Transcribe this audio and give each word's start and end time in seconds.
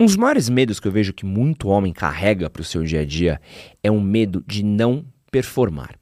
Um 0.00 0.06
dos 0.06 0.14
maiores 0.14 0.48
medos 0.48 0.78
que 0.78 0.86
eu 0.86 0.92
vejo 0.92 1.12
que 1.12 1.26
muito 1.26 1.66
homem 1.66 1.92
carrega 1.92 2.48
para 2.48 2.62
o 2.62 2.64
seu 2.64 2.84
dia 2.84 3.00
a 3.00 3.04
dia 3.04 3.40
é 3.82 3.90
um 3.90 4.00
medo 4.00 4.44
de 4.46 4.62
não 4.62 5.04
performar. 5.28 5.98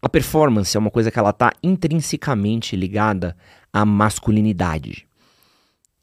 A 0.00 0.08
performance 0.08 0.76
é 0.76 0.78
uma 0.78 0.90
coisa 0.90 1.10
que 1.10 1.18
ela 1.18 1.30
está 1.30 1.52
intrinsecamente 1.64 2.76
ligada 2.76 3.36
à 3.72 3.84
masculinidade. 3.84 5.04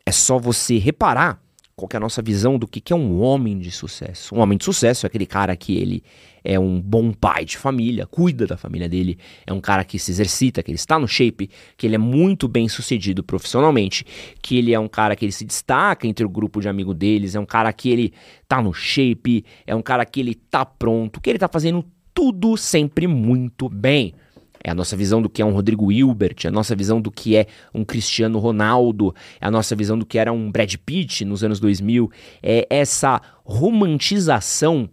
É 0.06 0.12
só 0.12 0.38
você 0.38 0.78
reparar 0.78 1.42
qual 1.80 1.90
é 1.94 1.98
a 1.98 2.00
nossa 2.00 2.22
visão 2.22 2.60
do 2.60 2.68
que 2.68 2.92
é 2.92 2.96
um 2.96 3.22
homem 3.22 3.58
de 3.58 3.72
sucesso. 3.72 4.36
Um 4.36 4.40
homem 4.40 4.58
de 4.58 4.66
sucesso 4.66 5.06
é 5.06 5.08
aquele 5.08 5.26
cara 5.26 5.56
que 5.56 5.78
ele 5.78 6.04
é 6.44 6.60
um 6.60 6.82
bom 6.82 7.12
pai 7.12 7.46
de 7.46 7.58
família, 7.58 8.06
cuida 8.06 8.46
da 8.46 8.58
família 8.58 8.88
dele, 8.88 9.18
é 9.46 9.54
um 9.54 9.60
cara 9.60 9.84
que 9.84 10.00
se 10.00 10.12
exercita, 10.12 10.64
que 10.64 10.72
ele 10.72 10.78
está 10.78 10.98
no 10.98 11.08
shape, 11.08 11.50
que 11.78 11.86
ele 11.86 11.96
é 11.96 11.98
muito 11.98 12.48
bem 12.48 12.68
sucedido 12.68 13.24
profissionalmente, 13.24 14.06
que 14.42 14.58
ele 14.58 14.74
é 14.74 14.80
um 14.80 14.88
cara 14.88 15.16
que 15.16 15.26
ele 15.26 15.32
se 15.32 15.46
destaca 15.46 16.08
entre 16.08 16.26
o 16.26 16.30
grupo 16.30 16.62
de 16.62 16.70
amigo 16.70 16.94
deles, 16.94 17.36
é 17.36 17.40
um 17.40 17.46
cara 17.46 17.72
que 17.74 17.90
ele 17.90 18.14
tá 18.48 18.62
no 18.62 18.74
shape, 18.74 19.46
é 19.66 19.76
um 19.76 19.82
cara 19.82 20.06
que 20.06 20.20
ele 20.20 20.36
tá 20.36 20.66
pronto, 20.66 21.20
que 21.22 21.30
ele 21.30 21.40
tá 21.40 21.48
fazendo 21.48 21.86
tudo 22.14 22.58
sempre 22.58 23.08
muito 23.08 23.70
bem. 23.70 24.14
É 24.64 24.72
a 24.72 24.76
nossa 24.76 24.96
visão 24.96 25.22
do 25.22 25.30
que 25.30 25.42
é 25.42 25.46
um 25.46 25.54
Rodrigo 25.54 25.92
Hilbert, 25.92 26.36
é 26.44 26.48
a 26.48 26.52
nossa 26.52 26.76
visão 26.76 27.00
do 27.00 27.10
que 27.10 27.36
é 27.36 27.48
um 27.74 27.86
Cristiano 27.86 28.40
Ronaldo, 28.40 29.16
é 29.40 29.48
a 29.48 29.52
nossa 29.52 29.76
visão 29.76 29.98
do 29.98 30.06
que 30.06 30.18
era 30.18 30.34
um 30.34 30.52
Brad 30.52 30.74
Pitt 30.86 31.24
nos 31.24 31.44
anos 31.44 31.60
2000. 31.60 32.12
É 32.44 32.68
essa 32.70 33.22
romantização 33.44 34.90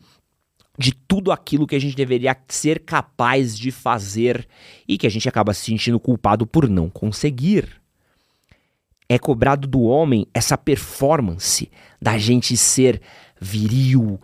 de 0.78 0.92
tudo 0.92 1.32
aquilo 1.32 1.66
que 1.66 1.74
a 1.74 1.80
gente 1.80 1.96
deveria 1.96 2.36
ser 2.48 2.80
capaz 2.80 3.58
de 3.58 3.70
fazer 3.70 4.46
e 4.86 4.98
que 4.98 5.06
a 5.06 5.10
gente 5.10 5.28
acaba 5.28 5.54
se 5.54 5.64
sentindo 5.64 5.98
culpado 5.98 6.46
por 6.46 6.68
não 6.68 6.88
conseguir. 6.88 7.80
É 9.08 9.18
cobrado 9.18 9.66
do 9.66 9.82
homem 9.82 10.26
essa 10.34 10.58
performance 10.58 11.70
da 12.00 12.18
gente 12.18 12.56
ser 12.56 13.00
viril, 13.40 14.20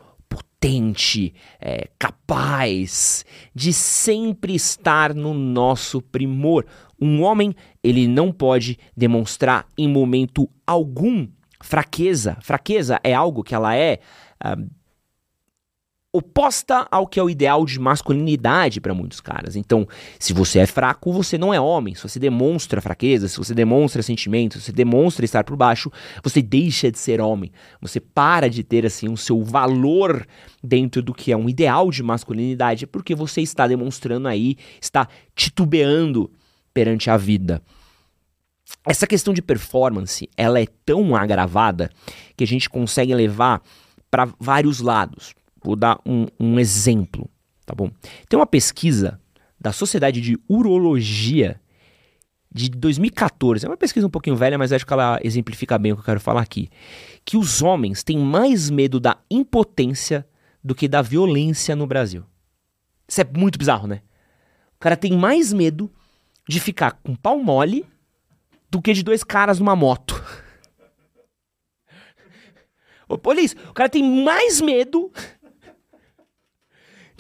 potente, 0.62 1.34
é, 1.60 1.88
capaz 1.98 3.24
de 3.52 3.72
sempre 3.72 4.54
estar 4.54 5.12
no 5.12 5.34
nosso 5.34 6.00
primor. 6.00 6.64
Um 7.00 7.22
homem, 7.22 7.52
ele 7.82 8.06
não 8.06 8.30
pode 8.30 8.78
demonstrar 8.96 9.66
em 9.76 9.88
momento 9.88 10.48
algum 10.64 11.26
fraqueza. 11.60 12.38
Fraqueza 12.40 13.00
é 13.02 13.12
algo 13.12 13.42
que 13.42 13.56
ela 13.56 13.74
é 13.74 13.98
uh, 14.44 14.70
oposta 16.12 16.86
ao 16.90 17.06
que 17.06 17.18
é 17.18 17.22
o 17.22 17.30
ideal 17.30 17.64
de 17.64 17.80
masculinidade 17.80 18.82
para 18.82 18.92
muitos 18.92 19.18
caras. 19.18 19.56
Então, 19.56 19.88
se 20.18 20.34
você 20.34 20.58
é 20.58 20.66
fraco, 20.66 21.10
você 21.10 21.38
não 21.38 21.54
é 21.54 21.60
homem. 21.60 21.94
Se 21.94 22.02
você 22.02 22.18
demonstra 22.18 22.82
fraqueza, 22.82 23.28
se 23.28 23.38
você 23.38 23.54
demonstra 23.54 24.02
sentimentos, 24.02 24.60
se 24.60 24.66
você 24.66 24.72
demonstra 24.72 25.24
estar 25.24 25.42
por 25.42 25.56
baixo, 25.56 25.90
você 26.22 26.42
deixa 26.42 26.90
de 26.90 26.98
ser 26.98 27.18
homem. 27.18 27.50
Você 27.80 27.98
para 27.98 28.50
de 28.50 28.62
ter 28.62 28.84
assim 28.84 29.08
o 29.08 29.16
seu 29.16 29.42
valor 29.42 30.26
dentro 30.62 31.02
do 31.02 31.14
que 31.14 31.32
é 31.32 31.36
um 31.36 31.48
ideal 31.48 31.90
de 31.90 32.02
masculinidade, 32.02 32.86
porque 32.86 33.14
você 33.14 33.40
está 33.40 33.66
demonstrando 33.66 34.28
aí, 34.28 34.58
está 34.80 35.08
titubeando 35.34 36.30
perante 36.74 37.08
a 37.08 37.16
vida. 37.16 37.62
Essa 38.86 39.06
questão 39.06 39.32
de 39.32 39.40
performance, 39.40 40.28
ela 40.36 40.60
é 40.60 40.66
tão 40.84 41.16
agravada 41.16 41.90
que 42.36 42.44
a 42.44 42.46
gente 42.46 42.68
consegue 42.68 43.14
levar 43.14 43.62
para 44.10 44.28
vários 44.38 44.80
lados. 44.80 45.34
Vou 45.64 45.76
dar 45.76 46.00
um, 46.04 46.26
um 46.38 46.58
exemplo, 46.58 47.30
tá 47.64 47.74
bom? 47.74 47.90
Tem 48.28 48.38
uma 48.38 48.46
pesquisa 48.46 49.20
da 49.60 49.72
Sociedade 49.72 50.20
de 50.20 50.38
Urologia 50.48 51.60
de 52.52 52.68
2014. 52.68 53.64
É 53.64 53.68
uma 53.68 53.76
pesquisa 53.76 54.06
um 54.06 54.10
pouquinho 54.10 54.36
velha, 54.36 54.58
mas 54.58 54.72
acho 54.72 54.86
que 54.86 54.92
ela 54.92 55.18
exemplifica 55.22 55.78
bem 55.78 55.92
o 55.92 55.96
que 55.96 56.00
eu 56.00 56.06
quero 56.06 56.20
falar 56.20 56.42
aqui. 56.42 56.68
Que 57.24 57.36
os 57.36 57.62
homens 57.62 58.02
têm 58.02 58.18
mais 58.18 58.68
medo 58.68 59.00
da 59.00 59.16
impotência 59.30 60.26
do 60.62 60.74
que 60.74 60.86
da 60.86 61.00
violência 61.00 61.74
no 61.74 61.86
Brasil. 61.86 62.24
Isso 63.08 63.20
é 63.20 63.24
muito 63.24 63.58
bizarro, 63.58 63.86
né? 63.86 64.02
O 64.76 64.78
cara 64.80 64.96
tem 64.96 65.12
mais 65.12 65.52
medo 65.52 65.90
de 66.48 66.58
ficar 66.60 66.92
com 67.02 67.14
pau 67.14 67.38
mole 67.38 67.86
do 68.70 68.82
que 68.82 68.92
de 68.92 69.02
dois 69.02 69.22
caras 69.22 69.58
numa 69.58 69.76
moto. 69.76 70.22
Olha 73.24 73.40
isso, 73.40 73.54
o 73.68 73.74
cara 73.74 73.88
tem 73.88 74.02
mais 74.24 74.60
medo 74.60 75.12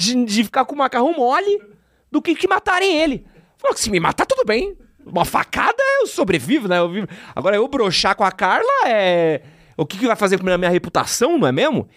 de, 0.02 0.24
de 0.24 0.44
ficar 0.44 0.64
com 0.64 0.74
o 0.74 0.78
macarrão 0.78 1.14
mole 1.14 1.62
do 2.10 2.20
que 2.20 2.34
que 2.34 2.48
matarem 2.48 2.98
ele. 3.00 3.24
Falou 3.56 3.76
se 3.76 3.90
me 3.90 4.00
matar, 4.00 4.26
tudo 4.26 4.44
bem. 4.44 4.76
Uma 5.04 5.24
facada 5.24 5.82
eu 6.00 6.06
sobrevivo, 6.06 6.68
né? 6.68 6.78
Eu 6.78 6.88
vivo. 6.88 7.08
Agora 7.34 7.56
eu 7.56 7.66
brochar 7.68 8.16
com 8.16 8.24
a 8.24 8.32
Carla 8.32 8.70
é. 8.86 9.42
O 9.76 9.86
que, 9.86 9.98
que 9.98 10.06
vai 10.06 10.16
fazer 10.16 10.38
com 10.38 10.48
a 10.48 10.58
minha 10.58 10.70
reputação, 10.70 11.38
não 11.38 11.48
é 11.48 11.52
mesmo? 11.52 11.88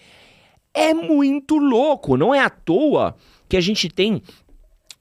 É 0.72 0.94
muito 0.94 1.58
louco. 1.58 2.16
Não 2.16 2.34
é 2.34 2.40
à 2.40 2.50
toa 2.50 3.16
que 3.48 3.56
a 3.56 3.60
gente 3.60 3.88
tem 3.88 4.22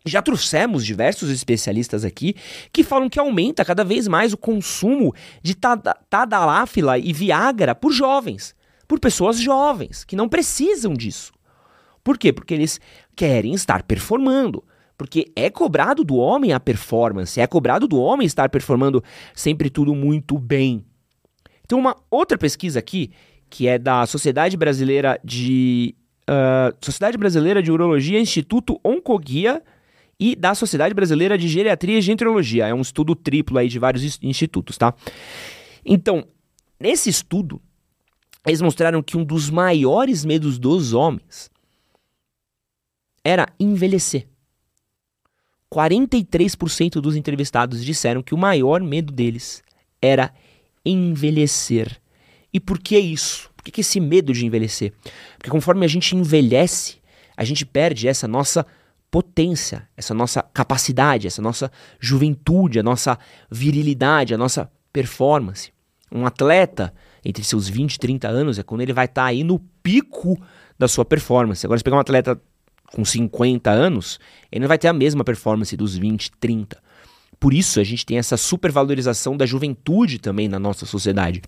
já 0.08 0.22
trouxemos 0.22 0.86
diversos 0.86 1.32
especialistas 1.32 2.06
aqui 2.06 2.36
que 2.72 2.84
falam 2.84 3.10
que 3.10 3.20
aumenta 3.20 3.66
cada 3.66 3.84
vez 3.84 4.08
mais 4.08 4.34
o 4.34 4.38
consumo 4.38 5.16
de 5.42 5.56
tadalafila 5.56 7.00
e 7.00 7.12
Viagra 7.12 7.74
por 7.74 7.92
jovens, 7.92 8.54
por 8.88 9.00
pessoas 9.00 9.40
jovens 9.40 10.04
que 10.04 10.16
não 10.16 10.30
precisam 10.30 10.94
disso. 10.94 11.34
Por 12.06 12.20
quê? 12.20 12.32
Porque 12.32 12.54
eles 12.54 12.80
querem 13.16 13.56
estar 13.56 13.82
performando. 13.82 14.64
Porque 14.96 15.32
é 15.36 15.50
cobrado 15.50 16.04
do 16.04 16.16
homem 16.18 16.54
a 16.54 16.60
performance, 16.60 17.42
é 17.42 17.48
cobrado 17.48 17.88
do 17.88 18.00
homem 18.00 18.28
estar 18.28 18.48
performando 18.48 19.04
sempre 19.34 19.72
tudo 19.72 19.96
muito 19.96 20.38
bem. 20.38 20.86
Então, 21.66 21.80
uma 21.80 21.96
outra 22.10 22.38
pesquisa 22.38 22.78
aqui, 22.78 23.12
que 23.50 23.68
é 23.68 23.80
da 23.80 24.06
Sociedade 24.06 24.56
Brasileira 24.56 25.20
de. 25.24 25.96
Uh, 26.30 26.74
Sociedade 26.80 27.18
Brasileira 27.18 27.62
de 27.62 27.72
Urologia, 27.72 28.20
Instituto 28.20 28.80
Oncoguia 28.84 29.62
e 30.20 30.36
da 30.36 30.56
Sociedade 30.56 30.94
Brasileira 30.94 31.38
de 31.38 31.48
Geriatria 31.48 31.98
e 31.98 32.02
Gentrologia. 32.02 32.68
É 32.68 32.74
um 32.74 32.82
estudo 32.82 33.16
triplo 33.16 33.58
aí 33.58 33.68
de 33.68 33.80
vários 33.80 34.20
institutos, 34.24 34.78
tá? 34.78 34.94
Então, 35.84 36.26
nesse 36.80 37.10
estudo, 37.10 37.62
eles 38.46 38.62
mostraram 38.62 39.04
que 39.04 39.18
um 39.18 39.24
dos 39.24 39.50
maiores 39.50 40.24
medos 40.24 40.58
dos 40.58 40.94
homens 40.94 41.52
era 43.26 43.48
envelhecer. 43.60 44.28
43% 45.74 47.02
dos 47.02 47.16
entrevistados 47.16 47.84
disseram 47.84 48.22
que 48.22 48.36
o 48.36 48.38
maior 48.38 48.80
medo 48.82 49.12
deles 49.12 49.64
era 50.00 50.32
envelhecer. 50.86 52.00
E 52.54 52.60
por 52.60 52.78
que 52.78 52.98
isso? 53.00 53.50
Por 53.58 53.64
que 53.64 53.82
esse 53.82 54.00
medo 54.00 54.32
de 54.32 54.46
envelhecer? 54.46 54.94
Porque 55.38 55.50
conforme 55.50 55.84
a 55.84 55.90
gente 55.90 56.16
envelhece, 56.16 56.98
a 57.36 57.44
gente 57.44 57.66
perde 57.66 58.08
essa 58.08 58.28
nossa 58.28 58.64
potência, 59.10 59.90
essa 59.98 60.14
nossa 60.14 60.44
capacidade, 60.44 61.26
essa 61.26 61.42
nossa 61.42 61.72
juventude, 62.00 62.80
a 62.80 62.84
nossa 62.84 63.18
virilidade, 63.50 64.36
a 64.36 64.38
nossa 64.38 64.72
performance. 64.94 65.74
Um 66.12 66.26
atleta 66.28 66.94
entre 67.24 67.44
seus 67.44 67.68
20 67.68 67.96
e 67.96 68.00
30 68.00 68.28
anos 68.28 68.60
é 68.60 68.64
quando 68.64 68.82
ele 68.82 68.94
vai 68.94 69.06
estar 69.06 69.24
tá 69.24 69.28
aí 69.28 69.44
no 69.44 69.60
pico 69.82 70.40
da 70.78 70.88
sua 70.88 71.04
performance. 71.04 71.66
Agora, 71.66 71.80
se 71.80 71.84
pegar 71.84 71.98
um 71.98 72.02
atleta 72.02 72.40
com 72.94 73.04
50 73.04 73.70
anos, 73.70 74.20
ele 74.52 74.62
não 74.62 74.68
vai 74.68 74.78
ter 74.78 74.88
a 74.88 74.94
mesma 74.94 75.24
performance 75.24 75.76
dos 75.76 75.96
20, 75.96 76.32
30. 76.40 76.82
Por 77.40 77.54
isso 77.54 77.80
a 77.80 77.84
gente 77.84 78.06
tem 78.06 78.18
essa 78.18 78.38
supervalorização 78.38 79.36
da 79.36 79.46
juventude 79.46 80.20
também 80.20 80.48
na 80.48 80.60
nossa 80.60 80.86
sociedade. 80.86 81.42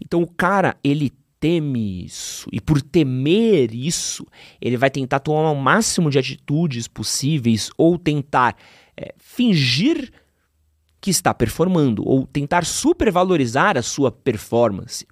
Então 0.00 0.22
o 0.22 0.26
cara, 0.26 0.76
ele 0.82 1.12
teme 1.38 2.04
isso. 2.04 2.48
E 2.52 2.60
por 2.60 2.80
temer 2.80 3.74
isso, 3.74 4.26
ele 4.60 4.76
vai 4.76 4.90
tentar 4.90 5.20
tomar 5.20 5.50
o 5.50 5.56
máximo 5.56 6.10
de 6.10 6.18
atitudes 6.18 6.86
possíveis 6.86 7.70
ou 7.76 7.98
tentar 7.98 8.56
é, 8.96 9.14
fingir 9.18 10.12
que 11.00 11.10
está 11.10 11.34
performando 11.34 12.06
ou 12.06 12.26
tentar 12.26 12.64
supervalorizar 12.64 13.76
a 13.76 13.82
sua 13.82 14.12
performance. 14.12 15.06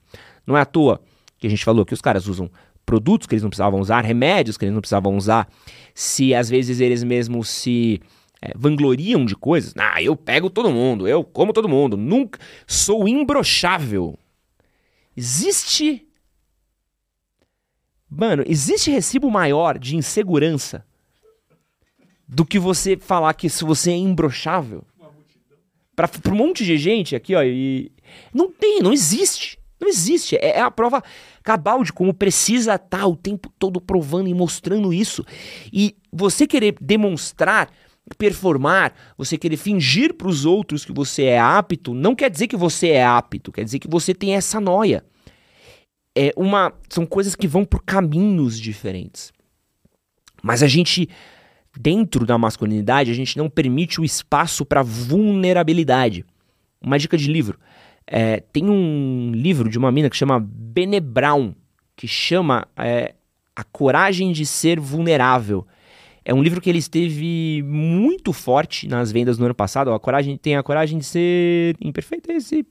Não 0.46 0.56
é 0.56 0.60
à 0.60 0.64
toa 0.64 1.00
que 1.36 1.46
a 1.46 1.50
gente 1.50 1.64
falou 1.64 1.84
que 1.84 1.94
os 1.94 2.00
caras 2.00 2.28
usam 2.28 2.48
produtos 2.84 3.26
que 3.26 3.34
eles 3.34 3.42
não 3.42 3.50
precisavam 3.50 3.80
usar, 3.80 4.04
remédios 4.04 4.56
que 4.56 4.64
eles 4.64 4.74
não 4.74 4.80
precisavam 4.80 5.16
usar, 5.16 5.48
se 5.94 6.34
às 6.34 6.48
vezes 6.50 6.80
eles 6.80 7.04
mesmos 7.04 7.48
se 7.48 8.00
é, 8.42 8.52
vangloriam 8.56 9.24
de 9.24 9.36
coisas. 9.36 9.74
Ah, 9.76 10.02
eu 10.02 10.16
pego 10.16 10.50
todo 10.50 10.70
mundo, 10.70 11.06
eu 11.06 11.22
como 11.22 11.52
todo 11.52 11.68
mundo, 11.68 11.96
nunca 11.96 12.38
sou 12.66 13.06
imbrochável. 13.06 14.18
Existe. 15.16 16.06
Mano, 18.08 18.42
existe 18.46 18.90
recibo 18.90 19.30
maior 19.30 19.78
de 19.78 19.96
insegurança 19.96 20.84
do 22.26 22.44
que 22.44 22.58
você 22.58 22.96
falar 22.96 23.34
que 23.34 23.48
se 23.48 23.64
você 23.64 23.90
é 23.90 23.96
imbrochável? 23.96 24.84
Para 25.94 26.32
um 26.32 26.36
monte 26.36 26.64
de 26.64 26.78
gente 26.78 27.14
aqui, 27.14 27.34
ó, 27.34 27.42
e 27.42 27.92
não 28.32 28.50
tem, 28.50 28.80
não 28.80 28.92
existe. 28.92 29.59
Não 29.80 29.88
existe. 29.88 30.36
É, 30.36 30.58
é 30.58 30.60
a 30.60 30.70
prova 30.70 31.02
cabal 31.42 31.82
de 31.82 31.92
como 31.92 32.12
precisa 32.12 32.74
estar 32.74 32.98
tá 32.98 33.06
o 33.06 33.16
tempo 33.16 33.50
todo 33.58 33.80
provando 33.80 34.28
e 34.28 34.34
mostrando 34.34 34.92
isso. 34.92 35.24
E 35.72 35.96
você 36.12 36.46
querer 36.46 36.74
demonstrar, 36.80 37.70
performar, 38.18 38.92
você 39.16 39.38
querer 39.38 39.56
fingir 39.56 40.14
para 40.14 40.28
os 40.28 40.44
outros 40.44 40.84
que 40.84 40.92
você 40.92 41.24
é 41.24 41.38
apto, 41.38 41.94
não 41.94 42.14
quer 42.14 42.30
dizer 42.30 42.48
que 42.48 42.56
você 42.56 42.88
é 42.88 43.04
apto, 43.04 43.52
quer 43.52 43.64
dizer 43.64 43.78
que 43.78 43.88
você 43.88 44.12
tem 44.14 44.34
essa 44.34 44.60
noia. 44.60 45.04
é 46.16 46.32
uma 46.36 46.72
são 46.88 47.06
coisas 47.06 47.34
que 47.34 47.48
vão 47.48 47.64
por 47.64 47.82
caminhos 47.82 48.58
diferentes. 48.60 49.32
Mas 50.42 50.62
a 50.62 50.66
gente 50.66 51.08
dentro 51.78 52.26
da 52.26 52.36
masculinidade, 52.36 53.10
a 53.10 53.14
gente 53.14 53.36
não 53.36 53.48
permite 53.48 54.00
o 54.00 54.04
espaço 54.04 54.64
para 54.64 54.82
vulnerabilidade. 54.82 56.24
Uma 56.82 56.98
dica 56.98 57.16
de 57.16 57.30
livro. 57.30 57.58
É, 58.06 58.40
tem 58.52 58.68
um 58.68 59.32
livro 59.34 59.68
de 59.68 59.78
uma 59.78 59.92
mina 59.92 60.10
que 60.10 60.16
chama 60.16 60.40
Bene 60.40 61.00
Brown, 61.00 61.54
que 61.96 62.08
chama 62.08 62.66
é, 62.76 63.14
A 63.54 63.62
Coragem 63.62 64.32
de 64.32 64.44
Ser 64.44 64.80
Vulnerável. 64.80 65.66
É 66.24 66.34
um 66.34 66.42
livro 66.42 66.60
que 66.60 66.68
ele 66.68 66.78
esteve 66.78 67.62
muito 67.66 68.32
forte 68.32 68.86
nas 68.86 69.10
vendas 69.10 69.38
no 69.38 69.46
ano 69.46 69.54
passado. 69.54 69.92
A 69.92 69.98
coragem 69.98 70.36
tem 70.36 70.56
a 70.56 70.62
coragem 70.62 70.98
de 70.98 71.04
ser 71.04 71.76
imperfeito. 71.80 72.30
Esse 72.30 72.64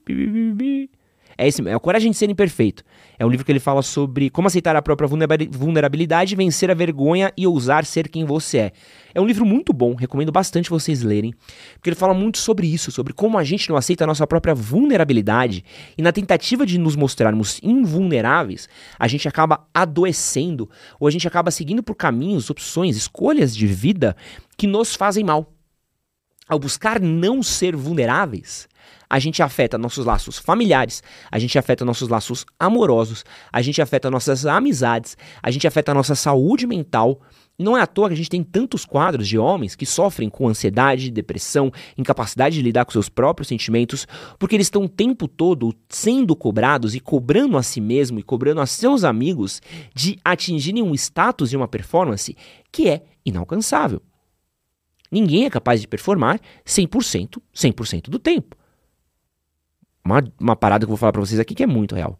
é 1.36 1.48
esse, 1.48 1.66
é 1.66 1.74
a 1.74 1.78
coragem 1.80 2.10
de 2.10 2.16
ser 2.16 2.30
imperfeito. 2.30 2.84
É 3.18 3.24
um 3.24 3.28
livro 3.28 3.44
que 3.44 3.52
ele 3.52 3.60
fala 3.60 3.82
sobre 3.82 4.30
como 4.30 4.48
aceitar 4.48 4.76
a 4.76 4.82
própria 4.82 5.08
vulnerabilidade, 5.08 6.36
vencer 6.36 6.70
a 6.70 6.74
vergonha 6.74 7.32
e 7.36 7.46
ousar 7.46 7.84
ser 7.84 8.08
quem 8.08 8.24
você 8.24 8.58
é. 8.58 8.72
É 9.14 9.20
um 9.20 9.26
livro 9.26 9.44
muito 9.44 9.72
bom, 9.72 9.94
recomendo 9.94 10.30
bastante 10.30 10.70
vocês 10.70 11.02
lerem, 11.02 11.34
porque 11.74 11.90
ele 11.90 11.96
fala 11.96 12.14
muito 12.14 12.38
sobre 12.38 12.66
isso, 12.66 12.90
sobre 12.90 13.12
como 13.12 13.38
a 13.38 13.44
gente 13.44 13.68
não 13.68 13.76
aceita 13.76 14.04
a 14.04 14.06
nossa 14.06 14.26
própria 14.26 14.54
vulnerabilidade 14.54 15.64
e 15.98 16.02
na 16.02 16.12
tentativa 16.12 16.64
de 16.64 16.78
nos 16.78 16.94
mostrarmos 16.96 17.60
invulneráveis, 17.62 18.68
a 18.98 19.08
gente 19.08 19.26
acaba 19.26 19.66
adoecendo 19.74 20.70
ou 20.98 21.08
a 21.08 21.10
gente 21.10 21.26
acaba 21.26 21.50
seguindo 21.50 21.82
por 21.82 21.94
caminhos, 21.94 22.50
opções, 22.50 22.96
escolhas 22.96 23.56
de 23.56 23.66
vida 23.66 24.16
que 24.56 24.66
nos 24.66 24.94
fazem 24.94 25.24
mal. 25.24 25.52
Ao 26.48 26.58
buscar 26.58 27.00
não 27.00 27.42
ser 27.42 27.76
vulneráveis, 27.76 28.68
a 29.10 29.18
gente 29.18 29.42
afeta 29.42 29.76
nossos 29.76 30.06
laços 30.06 30.38
familiares, 30.38 31.02
a 31.28 31.38
gente 31.40 31.58
afeta 31.58 31.84
nossos 31.84 32.08
laços 32.08 32.46
amorosos, 32.56 33.24
a 33.52 33.60
gente 33.60 33.82
afeta 33.82 34.08
nossas 34.08 34.46
amizades, 34.46 35.16
a 35.42 35.50
gente 35.50 35.66
afeta 35.66 35.92
nossa 35.92 36.14
saúde 36.14 36.64
mental. 36.64 37.20
Não 37.58 37.76
é 37.76 37.82
à 37.82 37.86
toa 37.86 38.08
que 38.08 38.14
a 38.14 38.16
gente 38.16 38.30
tem 38.30 38.42
tantos 38.42 38.86
quadros 38.86 39.28
de 39.28 39.36
homens 39.36 39.74
que 39.74 39.84
sofrem 39.84 40.30
com 40.30 40.48
ansiedade, 40.48 41.10
depressão, 41.10 41.70
incapacidade 41.98 42.54
de 42.54 42.62
lidar 42.62 42.84
com 42.86 42.92
seus 42.92 43.08
próprios 43.08 43.48
sentimentos, 43.48 44.06
porque 44.38 44.54
eles 44.54 44.68
estão 44.68 44.84
o 44.84 44.88
tempo 44.88 45.26
todo 45.26 45.74
sendo 45.88 46.34
cobrados 46.36 46.94
e 46.94 47.00
cobrando 47.00 47.58
a 47.58 47.62
si 47.62 47.80
mesmo 47.80 48.18
e 48.18 48.22
cobrando 48.22 48.60
a 48.60 48.66
seus 48.66 49.02
amigos 49.02 49.60
de 49.92 50.18
atingirem 50.24 50.82
um 50.82 50.94
status 50.94 51.52
e 51.52 51.56
uma 51.56 51.68
performance 51.68 52.34
que 52.70 52.88
é 52.88 53.02
inalcançável. 53.26 54.00
Ninguém 55.12 55.44
é 55.44 55.50
capaz 55.50 55.80
de 55.80 55.88
performar 55.88 56.40
100%, 56.64 57.42
100% 57.52 58.08
do 58.08 58.18
tempo 58.18 58.59
uma, 60.04 60.22
uma 60.38 60.56
parada 60.56 60.84
que 60.84 60.86
eu 60.86 60.90
vou 60.90 60.96
falar 60.96 61.12
pra 61.12 61.20
vocês 61.20 61.40
aqui 61.40 61.54
que 61.54 61.62
é 61.62 61.66
muito 61.66 61.94
real. 61.94 62.18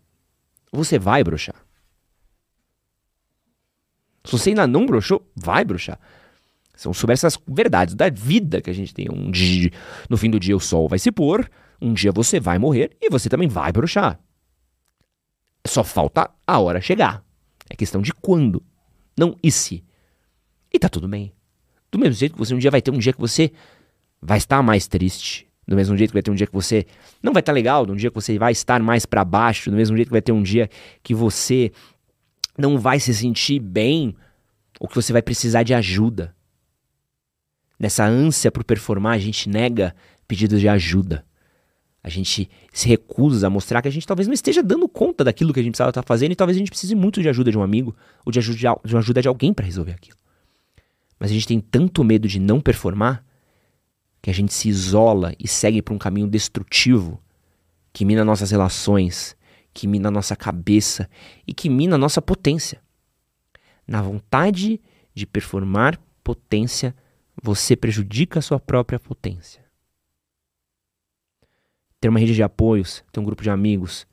Você 0.72 0.98
vai 0.98 1.24
broxar. 1.24 1.56
Se 4.24 4.32
você 4.32 4.50
ainda 4.50 4.66
não 4.66 4.86
broxou, 4.86 5.26
vai 5.34 5.64
broxar. 5.64 5.98
São 6.76 6.94
sobre 6.94 7.12
essas 7.12 7.38
verdades 7.46 7.94
da 7.94 8.08
vida 8.08 8.60
que 8.62 8.70
a 8.70 8.72
gente 8.72 8.94
tem. 8.94 9.06
Um 9.10 9.30
dia, 9.30 9.70
no 10.08 10.16
fim 10.16 10.30
do 10.30 10.40
dia 10.40 10.56
o 10.56 10.60
sol 10.60 10.88
vai 10.88 10.98
se 10.98 11.10
pôr, 11.10 11.50
um 11.80 11.92
dia 11.92 12.12
você 12.12 12.38
vai 12.38 12.58
morrer 12.58 12.96
e 13.00 13.10
você 13.10 13.28
também 13.28 13.48
vai 13.48 13.72
broxar. 13.72 14.18
Só 15.66 15.84
falta 15.84 16.30
a 16.46 16.58
hora 16.58 16.80
chegar. 16.80 17.24
É 17.68 17.76
questão 17.76 18.00
de 18.00 18.12
quando, 18.12 18.62
não 19.16 19.36
e 19.42 19.50
se. 19.50 19.84
E 20.72 20.78
tá 20.78 20.88
tudo 20.88 21.08
bem. 21.08 21.32
Do 21.90 21.98
mesmo 21.98 22.14
jeito 22.14 22.32
que 22.32 22.38
você 22.38 22.54
um 22.54 22.58
dia 22.58 22.70
vai 22.70 22.80
ter 22.80 22.90
um 22.90 22.98
dia 22.98 23.12
que 23.12 23.20
você 23.20 23.52
vai 24.22 24.38
estar 24.38 24.62
mais 24.62 24.86
triste, 24.86 25.49
do 25.70 25.76
mesmo 25.76 25.96
jeito 25.96 26.10
que 26.10 26.14
vai 26.14 26.22
ter 26.22 26.32
um 26.32 26.34
dia 26.34 26.48
que 26.48 26.52
você 26.52 26.84
não 27.22 27.32
vai 27.32 27.38
estar 27.38 27.52
tá 27.52 27.54
legal, 27.54 27.88
um 27.88 27.94
dia 27.94 28.10
que 28.10 28.14
você 28.16 28.36
vai 28.36 28.50
estar 28.50 28.82
mais 28.82 29.06
para 29.06 29.24
baixo, 29.24 29.70
do 29.70 29.76
mesmo 29.76 29.96
jeito 29.96 30.08
que 30.08 30.12
vai 30.12 30.20
ter 30.20 30.32
um 30.32 30.42
dia 30.42 30.68
que 31.00 31.14
você 31.14 31.70
não 32.58 32.76
vai 32.76 32.98
se 32.98 33.14
sentir 33.14 33.60
bem 33.60 34.16
ou 34.80 34.88
que 34.88 34.96
você 34.96 35.12
vai 35.12 35.22
precisar 35.22 35.62
de 35.62 35.72
ajuda. 35.72 36.34
Nessa 37.78 38.04
ânsia 38.04 38.50
por 38.50 38.64
performar, 38.64 39.12
a 39.12 39.18
gente 39.18 39.48
nega 39.48 39.94
pedidos 40.26 40.60
de 40.60 40.68
ajuda. 40.68 41.24
A 42.02 42.08
gente 42.08 42.50
se 42.72 42.88
recusa 42.88 43.46
a 43.46 43.50
mostrar 43.50 43.80
que 43.80 43.86
a 43.86 43.92
gente 43.92 44.08
talvez 44.08 44.26
não 44.26 44.34
esteja 44.34 44.64
dando 44.64 44.88
conta 44.88 45.22
daquilo 45.22 45.54
que 45.54 45.60
a 45.60 45.62
gente 45.62 45.72
precisava 45.74 45.90
estar 45.90 46.02
fazendo 46.02 46.32
e 46.32 46.36
talvez 46.36 46.56
a 46.56 46.58
gente 46.58 46.70
precise 46.70 46.96
muito 46.96 47.22
de 47.22 47.28
ajuda 47.28 47.48
de 47.48 47.56
um 47.56 47.62
amigo 47.62 47.94
ou 48.26 48.32
de 48.32 48.40
ajuda 48.40 48.58
de, 48.58 48.96
ajuda 48.96 49.22
de 49.22 49.28
alguém 49.28 49.54
para 49.54 49.66
resolver 49.66 49.92
aquilo. 49.92 50.18
Mas 51.16 51.30
a 51.30 51.34
gente 51.34 51.46
tem 51.46 51.60
tanto 51.60 52.02
medo 52.02 52.26
de 52.26 52.40
não 52.40 52.60
performar 52.60 53.24
que 54.22 54.30
a 54.30 54.34
gente 54.34 54.52
se 54.52 54.68
isola 54.68 55.34
e 55.38 55.48
segue 55.48 55.80
para 55.82 55.94
um 55.94 55.98
caminho 55.98 56.28
destrutivo 56.28 57.20
que 57.92 58.04
mina 58.04 58.24
nossas 58.24 58.50
relações, 58.50 59.36
que 59.72 59.86
mina 59.86 60.10
nossa 60.10 60.36
cabeça 60.36 61.08
e 61.46 61.52
que 61.52 61.68
mina 61.68 61.96
nossa 61.96 62.20
potência. 62.20 62.80
Na 63.86 64.02
vontade 64.02 64.80
de 65.14 65.26
performar 65.26 66.00
potência, 66.22 66.94
você 67.42 67.74
prejudica 67.74 68.38
a 68.38 68.42
sua 68.42 68.60
própria 68.60 69.00
potência. 69.00 69.64
Ter 72.00 72.08
uma 72.08 72.18
rede 72.20 72.34
de 72.34 72.42
apoios, 72.42 73.04
ter 73.12 73.20
um 73.20 73.24
grupo 73.24 73.42
de 73.42 73.50
amigos, 73.50 74.06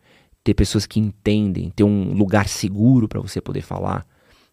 ter 0.44 0.54
pessoas 0.54 0.86
que 0.86 1.00
entendem, 1.00 1.70
ter 1.70 1.84
um 1.84 2.14
lugar 2.14 2.48
seguro 2.48 3.08
para 3.08 3.22
você 3.22 3.40
poder 3.40 3.62
falar, 3.62 4.06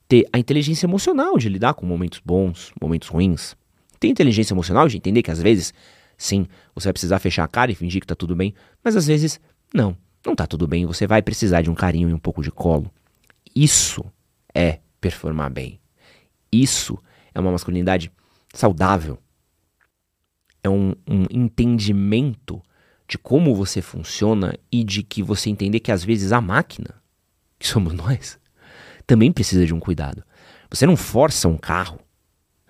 ter 0.06 0.26
a 0.32 0.38
inteligência 0.38 0.86
emocional 0.86 1.38
de 1.38 1.48
lidar 1.48 1.74
com 1.74 1.86
momentos 1.86 2.20
bons, 2.24 2.72
momentos 2.80 3.08
ruins, 3.08 3.56
tem 4.04 4.10
inteligência 4.10 4.52
emocional 4.52 4.86
de 4.86 4.98
entender 4.98 5.22
que 5.22 5.30
às 5.30 5.40
vezes, 5.40 5.72
sim, 6.18 6.46
você 6.74 6.88
vai 6.88 6.92
precisar 6.92 7.18
fechar 7.18 7.44
a 7.44 7.48
cara 7.48 7.72
e 7.72 7.74
fingir 7.74 8.02
que 8.02 8.06
tá 8.06 8.14
tudo 8.14 8.36
bem, 8.36 8.54
mas 8.82 8.96
às 8.96 9.06
vezes, 9.06 9.40
não, 9.72 9.96
não 10.26 10.36
tá 10.36 10.46
tudo 10.46 10.68
bem, 10.68 10.84
você 10.84 11.06
vai 11.06 11.22
precisar 11.22 11.62
de 11.62 11.70
um 11.70 11.74
carinho 11.74 12.10
e 12.10 12.12
um 12.12 12.18
pouco 12.18 12.42
de 12.42 12.50
colo. 12.50 12.92
Isso 13.56 14.04
é 14.54 14.80
performar 15.00 15.50
bem. 15.50 15.80
Isso 16.52 16.98
é 17.34 17.40
uma 17.40 17.50
masculinidade 17.50 18.12
saudável. 18.52 19.18
É 20.62 20.68
um, 20.68 20.92
um 21.08 21.24
entendimento 21.30 22.62
de 23.08 23.16
como 23.16 23.54
você 23.54 23.80
funciona 23.80 24.54
e 24.70 24.84
de 24.84 25.02
que 25.02 25.22
você 25.22 25.48
entender 25.48 25.80
que 25.80 25.90
às 25.90 26.04
vezes 26.04 26.30
a 26.30 26.42
máquina, 26.42 26.94
que 27.58 27.66
somos 27.66 27.94
nós, 27.96 28.38
também 29.06 29.32
precisa 29.32 29.64
de 29.64 29.72
um 29.72 29.80
cuidado. 29.80 30.22
Você 30.68 30.84
não 30.84 30.94
força 30.94 31.48
um 31.48 31.56
carro 31.56 32.03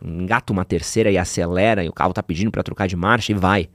engata 0.05 0.53
uma 0.53 0.65
terceira 0.65 1.11
e 1.11 1.19
acelera 1.19 1.85
e 1.85 1.89
o 1.89 1.93
carro 1.93 2.13
tá 2.13 2.23
pedindo 2.23 2.51
para 2.51 2.63
trocar 2.63 2.87
de 2.87 2.97
marcha 2.97 3.33
e 3.33 3.35
vai. 3.35 3.69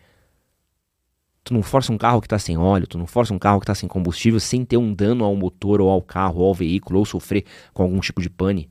Tu 1.44 1.54
não 1.54 1.64
força 1.64 1.92
um 1.92 1.98
carro 1.98 2.22
que 2.22 2.28
tá 2.28 2.38
sem 2.38 2.58
óleo, 2.58 2.86
tu 2.86 2.98
não 2.98 3.08
força 3.08 3.34
um 3.34 3.40
carro 3.40 3.60
que 3.60 3.66
tá 3.66 3.74
sem 3.74 3.90
combustível 3.90 4.40
sem 4.40 4.64
ter 4.64 4.78
um 4.78 4.94
dano 4.94 5.24
ao 5.24 5.36
motor 5.36 5.82
ou 5.82 5.90
ao 5.90 6.02
carro 6.02 6.42
ou 6.42 6.48
ao 6.48 6.54
veículo 6.54 7.00
ou 7.00 7.06
sofrer 7.06 7.46
com 7.74 7.82
algum 7.84 8.00
tipo 8.00 8.22
de 8.22 8.30
pane. 8.30 8.70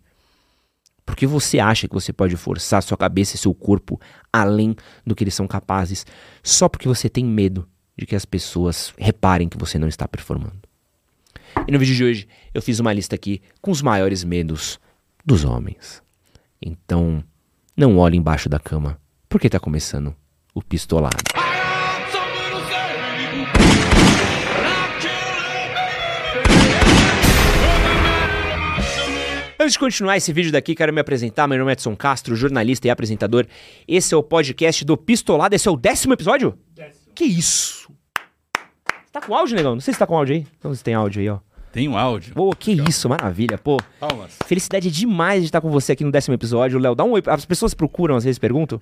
Porque 1.05 1.27
você 1.27 1.59
acha 1.59 1.89
que 1.89 1.95
você 1.95 2.13
pode 2.13 2.37
forçar 2.37 2.83
sua 2.83 2.97
cabeça 2.97 3.35
e 3.35 3.39
seu 3.39 3.55
corpo 3.55 3.99
além 4.33 4.77
do 5.07 5.15
que 5.15 5.25
eles 5.25 5.35
são 5.35 5.49
capazes 5.49 6.07
só 6.43 6.69
porque 6.69 6.87
você 6.87 7.09
tem 7.09 7.25
medo 7.25 7.67
de 7.97 8.07
que 8.07 8.15
as 8.15 8.25
pessoas 8.25 8.93
reparem 8.97 9.49
que 9.49 9.59
você 9.59 9.79
não 9.79 9.89
está 9.89 10.07
performando. 10.07 10.61
E 11.67 11.73
no 11.73 11.79
vídeo 11.79 11.95
de 11.95 12.05
hoje 12.05 12.29
eu 12.55 12.63
fiz 12.63 12.79
uma 12.79 12.93
lista 12.93 13.15
aqui 13.15 13.41
com 13.61 13.71
os 13.71 13.83
maiores 13.83 14.23
medos 14.23 14.79
dos 15.25 15.45
homens. 15.45 16.03
Então, 16.61 17.25
não 17.79 17.97
olhe 17.97 18.17
embaixo 18.19 18.49
da 18.49 18.59
cama, 18.59 18.99
porque 19.29 19.47
está 19.47 19.61
começando 19.61 20.13
o 20.53 20.61
pistolado. 20.61 21.17
Antes 29.61 29.75
de 29.75 29.79
continuar 29.79 30.17
esse 30.17 30.33
vídeo 30.33 30.51
daqui, 30.51 30.75
quero 30.75 30.93
me 30.93 31.01
apresentar. 31.01 31.47
Meu 31.47 31.59
nome 31.59 31.71
é 31.71 31.75
Edson 31.75 31.95
Castro, 31.95 32.35
jornalista 32.35 32.89
e 32.89 32.91
apresentador. 32.91 33.47
Esse 33.87 34.13
é 34.13 34.17
o 34.17 34.25
podcast 34.25 34.85
do 34.85 34.97
Pistolado. 34.97 35.55
Esse 35.55 35.69
é 35.69 35.71
o 35.71 35.77
décimo 35.77 36.15
episódio? 36.15 36.59
Décimo. 36.75 37.13
Que 37.15 37.25
isso? 37.25 37.93
Tá 39.13 39.21
com 39.21 39.35
áudio, 39.35 39.55
negão? 39.55 39.75
Não 39.75 39.81
sei 39.81 39.95
se 39.95 40.01
tá 40.01 40.07
com 40.07 40.17
áudio 40.17 40.35
aí. 40.35 40.47
Então 40.59 40.75
se 40.75 40.83
tem 40.83 40.95
áudio 40.95 41.21
aí, 41.21 41.29
ó. 41.29 41.39
Tem 41.73 41.89
um 41.89 41.97
áudio. 41.97 42.35
Pô, 42.35 42.55
que 42.55 42.71
Legal. 42.71 42.89
isso, 42.89 43.09
maravilha, 43.09 43.59
pô. 43.59 43.79
Palmas. 44.01 44.37
Felicidade 44.47 44.91
demais 44.91 45.41
de 45.41 45.47
estar 45.47 45.61
com 45.61 45.71
você 45.71 45.93
aqui 45.93 46.05
no 46.05 46.11
décimo 46.11 46.35
episódio. 46.35 46.79
Léo, 46.79 46.95
dá 46.95 47.05
um 47.05 47.13
oi. 47.13 47.23
As 47.27 47.45
pessoas 47.45 47.75
procuram, 47.75 48.17
às 48.17 48.25
vezes 48.25 48.39
perguntam. 48.39 48.81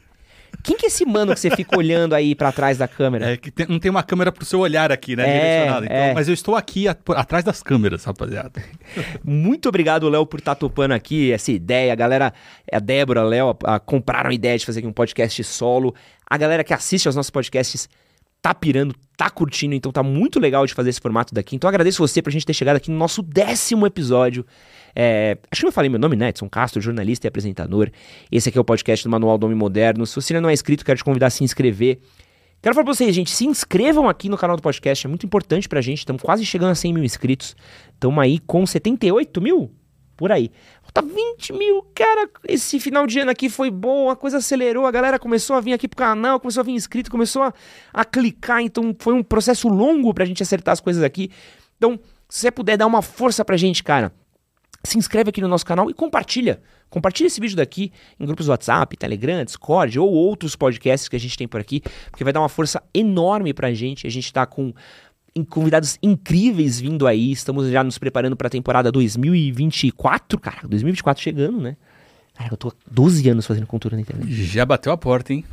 Quem 0.62 0.76
que 0.76 0.86
é 0.86 0.88
esse 0.88 1.04
mano 1.04 1.34
que 1.34 1.40
você 1.40 1.50
fica 1.50 1.76
olhando 1.78 2.14
aí 2.14 2.34
para 2.34 2.52
trás 2.52 2.78
da 2.78 2.88
câmera? 2.88 3.32
É 3.32 3.36
que 3.36 3.50
tem, 3.50 3.66
não 3.68 3.78
tem 3.78 3.90
uma 3.90 4.02
câmera 4.02 4.30
pro 4.30 4.44
seu 4.44 4.60
olhar 4.60 4.90
aqui, 4.90 5.16
né? 5.16 5.28
É, 5.28 5.40
direcionado. 5.40 5.84
Então, 5.86 5.96
é. 5.96 6.14
Mas 6.14 6.28
eu 6.28 6.34
estou 6.34 6.56
aqui 6.56 6.88
a, 6.88 6.96
atrás 7.16 7.44
das 7.44 7.62
câmeras, 7.62 8.04
rapaziada. 8.04 8.62
Muito 9.24 9.68
obrigado, 9.68 10.08
Léo, 10.08 10.26
por 10.26 10.38
estar 10.38 10.54
tá 10.54 10.60
topando 10.60 10.92
aqui 10.92 11.32
essa 11.32 11.52
ideia. 11.52 11.92
A 11.92 11.96
galera, 11.96 12.32
a 12.72 12.78
Débora, 12.78 13.22
Léo, 13.22 13.56
compraram 13.84 14.30
a 14.30 14.34
ideia 14.34 14.58
de 14.58 14.64
fazer 14.64 14.80
aqui 14.80 14.88
um 14.88 14.92
podcast 14.92 15.42
solo. 15.44 15.94
A 16.28 16.36
galera 16.36 16.64
que 16.64 16.74
assiste 16.74 17.06
aos 17.06 17.16
nossos 17.16 17.30
podcasts 17.30 17.88
tá 18.46 18.54
pirando, 18.54 18.94
tá 19.16 19.28
curtindo, 19.28 19.74
então 19.74 19.90
tá 19.90 20.04
muito 20.04 20.38
legal 20.38 20.64
de 20.64 20.72
fazer 20.72 20.90
esse 20.90 21.00
formato 21.00 21.34
daqui. 21.34 21.56
Então 21.56 21.66
agradeço 21.66 21.98
você 21.98 22.22
pra 22.22 22.30
gente 22.30 22.46
ter 22.46 22.54
chegado 22.54 22.76
aqui 22.76 22.92
no 22.92 22.96
nosso 22.96 23.20
décimo 23.20 23.84
episódio. 23.84 24.46
É, 24.94 25.36
acho 25.50 25.62
que 25.62 25.66
eu 25.66 25.72
falei 25.72 25.90
meu 25.90 25.98
nome, 25.98 26.14
né? 26.14 26.28
Edson 26.28 26.48
Castro, 26.48 26.80
jornalista 26.80 27.26
e 27.26 27.28
apresentador. 27.28 27.90
Esse 28.30 28.48
aqui 28.48 28.56
é 28.56 28.60
o 28.60 28.64
podcast 28.64 29.04
do 29.04 29.10
Manual 29.10 29.36
do 29.36 29.46
Homem 29.46 29.58
Moderno. 29.58 30.06
Se 30.06 30.14
você 30.14 30.32
ainda 30.32 30.42
não 30.42 30.48
é 30.48 30.52
inscrito, 30.52 30.84
quero 30.84 30.96
te 30.96 31.02
convidar 31.02 31.26
a 31.26 31.30
se 31.30 31.42
inscrever 31.42 31.98
Quero 32.62 32.74
falar 32.74 32.84
pra 32.84 32.94
vocês, 32.94 33.14
gente, 33.14 33.30
se 33.30 33.44
inscrevam 33.44 34.08
aqui 34.08 34.28
no 34.28 34.36
canal 34.36 34.56
do 34.56 34.62
podcast, 34.62 35.06
é 35.06 35.08
muito 35.08 35.26
importante 35.26 35.68
pra 35.68 35.80
gente. 35.80 35.98
Estamos 35.98 36.22
quase 36.22 36.44
chegando 36.44 36.70
a 36.70 36.74
100 36.74 36.94
mil 36.94 37.04
inscritos. 37.04 37.54
Estamos 37.92 38.18
aí 38.18 38.38
com 38.38 38.66
78 38.66 39.40
mil? 39.40 39.70
Por 40.16 40.32
aí. 40.32 40.50
Tá 40.96 41.02
20 41.02 41.52
mil, 41.52 41.82
cara. 41.94 42.26
Esse 42.48 42.80
final 42.80 43.06
de 43.06 43.18
ano 43.18 43.30
aqui 43.30 43.50
foi 43.50 43.70
bom, 43.70 44.08
a 44.08 44.16
coisa 44.16 44.38
acelerou, 44.38 44.86
a 44.86 44.90
galera 44.90 45.18
começou 45.18 45.54
a 45.54 45.60
vir 45.60 45.74
aqui 45.74 45.86
pro 45.86 45.98
canal, 45.98 46.40
começou 46.40 46.62
a 46.62 46.64
vir 46.64 46.72
inscrito, 46.72 47.10
começou 47.10 47.42
a, 47.42 47.52
a 47.92 48.02
clicar. 48.02 48.62
Então 48.62 48.96
foi 48.98 49.12
um 49.12 49.22
processo 49.22 49.68
longo 49.68 50.14
pra 50.14 50.24
gente 50.24 50.42
acertar 50.42 50.72
as 50.72 50.80
coisas 50.80 51.02
aqui. 51.02 51.30
Então, 51.76 52.00
se 52.30 52.40
você 52.40 52.50
puder 52.50 52.78
dar 52.78 52.86
uma 52.86 53.02
força 53.02 53.44
pra 53.44 53.58
gente, 53.58 53.84
cara, 53.84 54.10
se 54.84 54.96
inscreve 54.96 55.28
aqui 55.28 55.42
no 55.42 55.48
nosso 55.48 55.66
canal 55.66 55.90
e 55.90 55.92
compartilha. 55.92 56.62
Compartilha 56.88 57.26
esse 57.26 57.40
vídeo 57.40 57.56
daqui 57.56 57.92
em 58.18 58.24
grupos 58.24 58.48
WhatsApp, 58.48 58.96
Telegram, 58.96 59.44
Discord 59.44 59.98
ou 59.98 60.10
outros 60.10 60.56
podcasts 60.56 61.10
que 61.10 61.16
a 61.16 61.20
gente 61.20 61.36
tem 61.36 61.46
por 61.46 61.60
aqui, 61.60 61.82
porque 62.10 62.24
vai 62.24 62.32
dar 62.32 62.40
uma 62.40 62.48
força 62.48 62.82
enorme 62.94 63.52
pra 63.52 63.74
gente. 63.74 64.06
A 64.06 64.10
gente 64.10 64.32
tá 64.32 64.46
com 64.46 64.72
convidados 65.44 65.98
incríveis 66.02 66.80
vindo 66.80 67.06
aí. 67.06 67.32
Estamos 67.32 67.70
já 67.70 67.82
nos 67.82 67.98
preparando 67.98 68.36
para 68.36 68.48
a 68.48 68.50
temporada 68.50 68.90
2024, 68.92 70.38
cara. 70.38 70.68
2024 70.68 71.22
chegando, 71.22 71.60
né? 71.60 71.76
Cara, 72.34 72.50
eu 72.52 72.56
tô 72.56 72.68
há 72.68 72.72
12 72.90 73.28
anos 73.28 73.46
fazendo 73.46 73.66
conteúdo 73.66 73.94
na 73.94 74.02
internet. 74.02 74.30
Já 74.44 74.64
bateu 74.64 74.92
a 74.92 74.96
porta, 74.96 75.32
hein? 75.32 75.44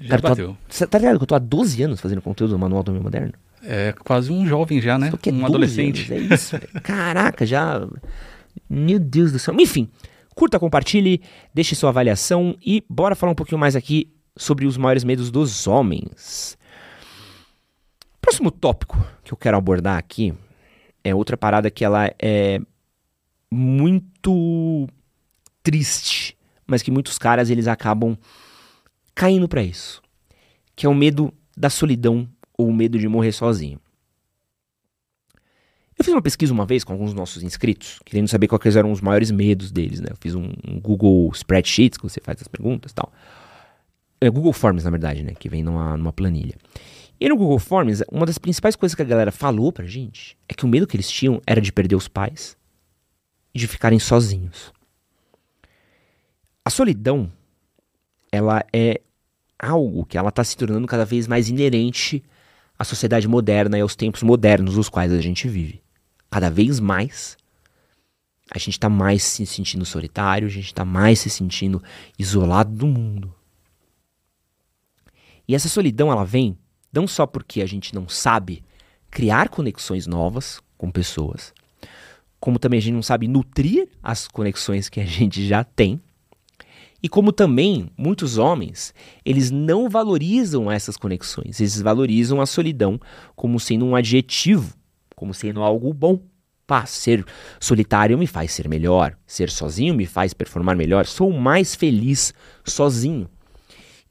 Já 0.00 0.10
cara, 0.10 0.22
bateu. 0.22 0.56
Você 0.68 0.86
tá 0.86 0.98
ligado 0.98 1.16
que 1.16 1.22
eu 1.24 1.26
tô 1.26 1.34
há 1.34 1.38
12 1.38 1.82
anos 1.82 2.00
fazendo 2.00 2.22
conteúdo 2.22 2.50
do 2.50 2.58
Manual 2.58 2.82
do 2.82 2.90
Homem 2.90 3.02
Moderno? 3.02 3.32
É 3.62 3.92
quase 4.04 4.30
um 4.30 4.46
jovem 4.46 4.80
já, 4.80 4.96
né? 4.96 5.10
É 5.10 5.32
um 5.32 5.44
adolescente. 5.44 6.12
Anos, 6.12 6.30
é 6.30 6.34
isso. 6.34 6.56
Caraca, 6.82 7.44
já. 7.44 7.86
Meu 8.70 9.00
Deus 9.00 9.32
do 9.32 9.38
céu. 9.38 9.54
Enfim, 9.58 9.88
curta, 10.34 10.58
compartilhe, 10.58 11.20
deixe 11.52 11.74
sua 11.74 11.90
avaliação 11.90 12.56
e 12.64 12.84
bora 12.88 13.16
falar 13.16 13.32
um 13.32 13.34
pouquinho 13.34 13.58
mais 13.58 13.74
aqui 13.74 14.12
sobre 14.36 14.66
os 14.66 14.76
maiores 14.76 15.02
medos 15.02 15.30
dos 15.30 15.66
homens. 15.66 16.56
Próximo 18.28 18.50
tópico 18.50 19.02
que 19.24 19.32
eu 19.32 19.38
quero 19.38 19.56
abordar 19.56 19.96
aqui 19.96 20.34
é 21.02 21.14
outra 21.14 21.34
parada 21.34 21.70
que 21.70 21.82
ela 21.82 22.12
é 22.18 22.60
muito 23.50 24.86
triste, 25.62 26.36
mas 26.66 26.82
que 26.82 26.90
muitos 26.90 27.16
caras 27.16 27.48
eles 27.48 27.66
acabam 27.66 28.18
caindo 29.14 29.48
para 29.48 29.62
isso, 29.62 30.02
que 30.76 30.84
é 30.84 30.88
o 30.90 30.94
medo 30.94 31.32
da 31.56 31.70
solidão 31.70 32.28
ou 32.52 32.68
o 32.68 32.74
medo 32.74 32.98
de 32.98 33.08
morrer 33.08 33.32
sozinho. 33.32 33.80
Eu 35.98 36.04
fiz 36.04 36.12
uma 36.12 36.20
pesquisa 36.20 36.52
uma 36.52 36.66
vez 36.66 36.84
com 36.84 36.92
alguns 36.92 37.14
nossos 37.14 37.42
inscritos, 37.42 37.98
querendo 38.04 38.28
saber 38.28 38.46
quais 38.46 38.76
eram 38.76 38.92
os 38.92 39.00
maiores 39.00 39.30
medos 39.30 39.72
deles, 39.72 40.02
né? 40.02 40.08
Eu 40.10 40.16
fiz 40.20 40.34
um, 40.34 40.52
um 40.68 40.78
Google 40.78 41.30
Spreadsheets, 41.32 41.96
que 41.96 42.04
você 42.04 42.20
faz 42.20 42.42
as 42.42 42.48
perguntas 42.48 42.92
e 42.92 42.94
tal. 42.94 43.10
É 44.20 44.28
Google 44.28 44.52
Forms, 44.52 44.84
na 44.84 44.90
verdade, 44.90 45.22
né? 45.22 45.32
Que 45.32 45.48
vem 45.48 45.62
numa, 45.62 45.96
numa 45.96 46.12
planilha. 46.12 46.56
E 47.20 47.28
no 47.28 47.36
Google 47.36 47.58
Forms, 47.58 48.04
uma 48.10 48.24
das 48.24 48.38
principais 48.38 48.76
coisas 48.76 48.94
que 48.94 49.02
a 49.02 49.04
galera 49.04 49.32
falou 49.32 49.72
pra 49.72 49.86
gente 49.86 50.38
é 50.48 50.54
que 50.54 50.64
o 50.64 50.68
medo 50.68 50.86
que 50.86 50.96
eles 50.96 51.10
tinham 51.10 51.40
era 51.46 51.60
de 51.60 51.72
perder 51.72 51.96
os 51.96 52.06
pais 52.06 52.56
e 53.52 53.58
de 53.58 53.66
ficarem 53.66 53.98
sozinhos. 53.98 54.72
A 56.64 56.70
solidão, 56.70 57.32
ela 58.30 58.64
é 58.72 59.00
algo 59.58 60.06
que 60.06 60.16
ela 60.16 60.28
está 60.28 60.44
se 60.44 60.56
tornando 60.56 60.86
cada 60.86 61.04
vez 61.04 61.26
mais 61.26 61.48
inerente 61.48 62.22
à 62.78 62.84
sociedade 62.84 63.26
moderna 63.26 63.76
e 63.76 63.80
aos 63.80 63.96
tempos 63.96 64.22
modernos 64.22 64.76
nos 64.76 64.88
quais 64.88 65.12
a 65.12 65.20
gente 65.20 65.48
vive. 65.48 65.82
Cada 66.30 66.48
vez 66.48 66.78
mais 66.78 67.36
a 68.50 68.58
gente 68.58 68.74
está 68.74 68.88
mais 68.88 69.24
se 69.24 69.44
sentindo 69.44 69.84
solitário, 69.84 70.46
a 70.46 70.50
gente 70.50 70.66
está 70.66 70.84
mais 70.84 71.18
se 71.18 71.28
sentindo 71.28 71.82
isolado 72.18 72.70
do 72.70 72.86
mundo. 72.86 73.34
E 75.46 75.54
essa 75.54 75.68
solidão 75.68 76.12
ela 76.12 76.24
vem 76.24 76.56
não 76.92 77.06
só 77.06 77.26
porque 77.26 77.62
a 77.62 77.66
gente 77.66 77.94
não 77.94 78.08
sabe 78.08 78.62
criar 79.10 79.48
conexões 79.48 80.06
novas 80.06 80.60
com 80.76 80.90
pessoas, 80.90 81.52
como 82.40 82.58
também 82.58 82.78
a 82.78 82.82
gente 82.82 82.94
não 82.94 83.02
sabe 83.02 83.26
nutrir 83.26 83.88
as 84.02 84.28
conexões 84.28 84.88
que 84.88 85.00
a 85.00 85.04
gente 85.04 85.46
já 85.46 85.64
tem. 85.64 86.00
E 87.02 87.08
como 87.08 87.30
também 87.32 87.90
muitos 87.96 88.38
homens, 88.38 88.92
eles 89.24 89.50
não 89.50 89.88
valorizam 89.88 90.70
essas 90.70 90.96
conexões, 90.96 91.60
eles 91.60 91.80
valorizam 91.80 92.40
a 92.40 92.46
solidão 92.46 93.00
como 93.36 93.60
sendo 93.60 93.86
um 93.86 93.94
adjetivo, 93.94 94.74
como 95.14 95.32
sendo 95.32 95.62
algo 95.62 95.92
bom. 95.92 96.20
Pá, 96.66 96.84
ser 96.84 97.24
solitário 97.58 98.18
me 98.18 98.26
faz 98.26 98.52
ser 98.52 98.68
melhor, 98.68 99.16
ser 99.26 99.48
sozinho 99.48 99.94
me 99.94 100.04
faz 100.04 100.34
performar 100.34 100.76
melhor, 100.76 101.06
sou 101.06 101.32
mais 101.32 101.74
feliz 101.74 102.34
sozinho. 102.62 103.26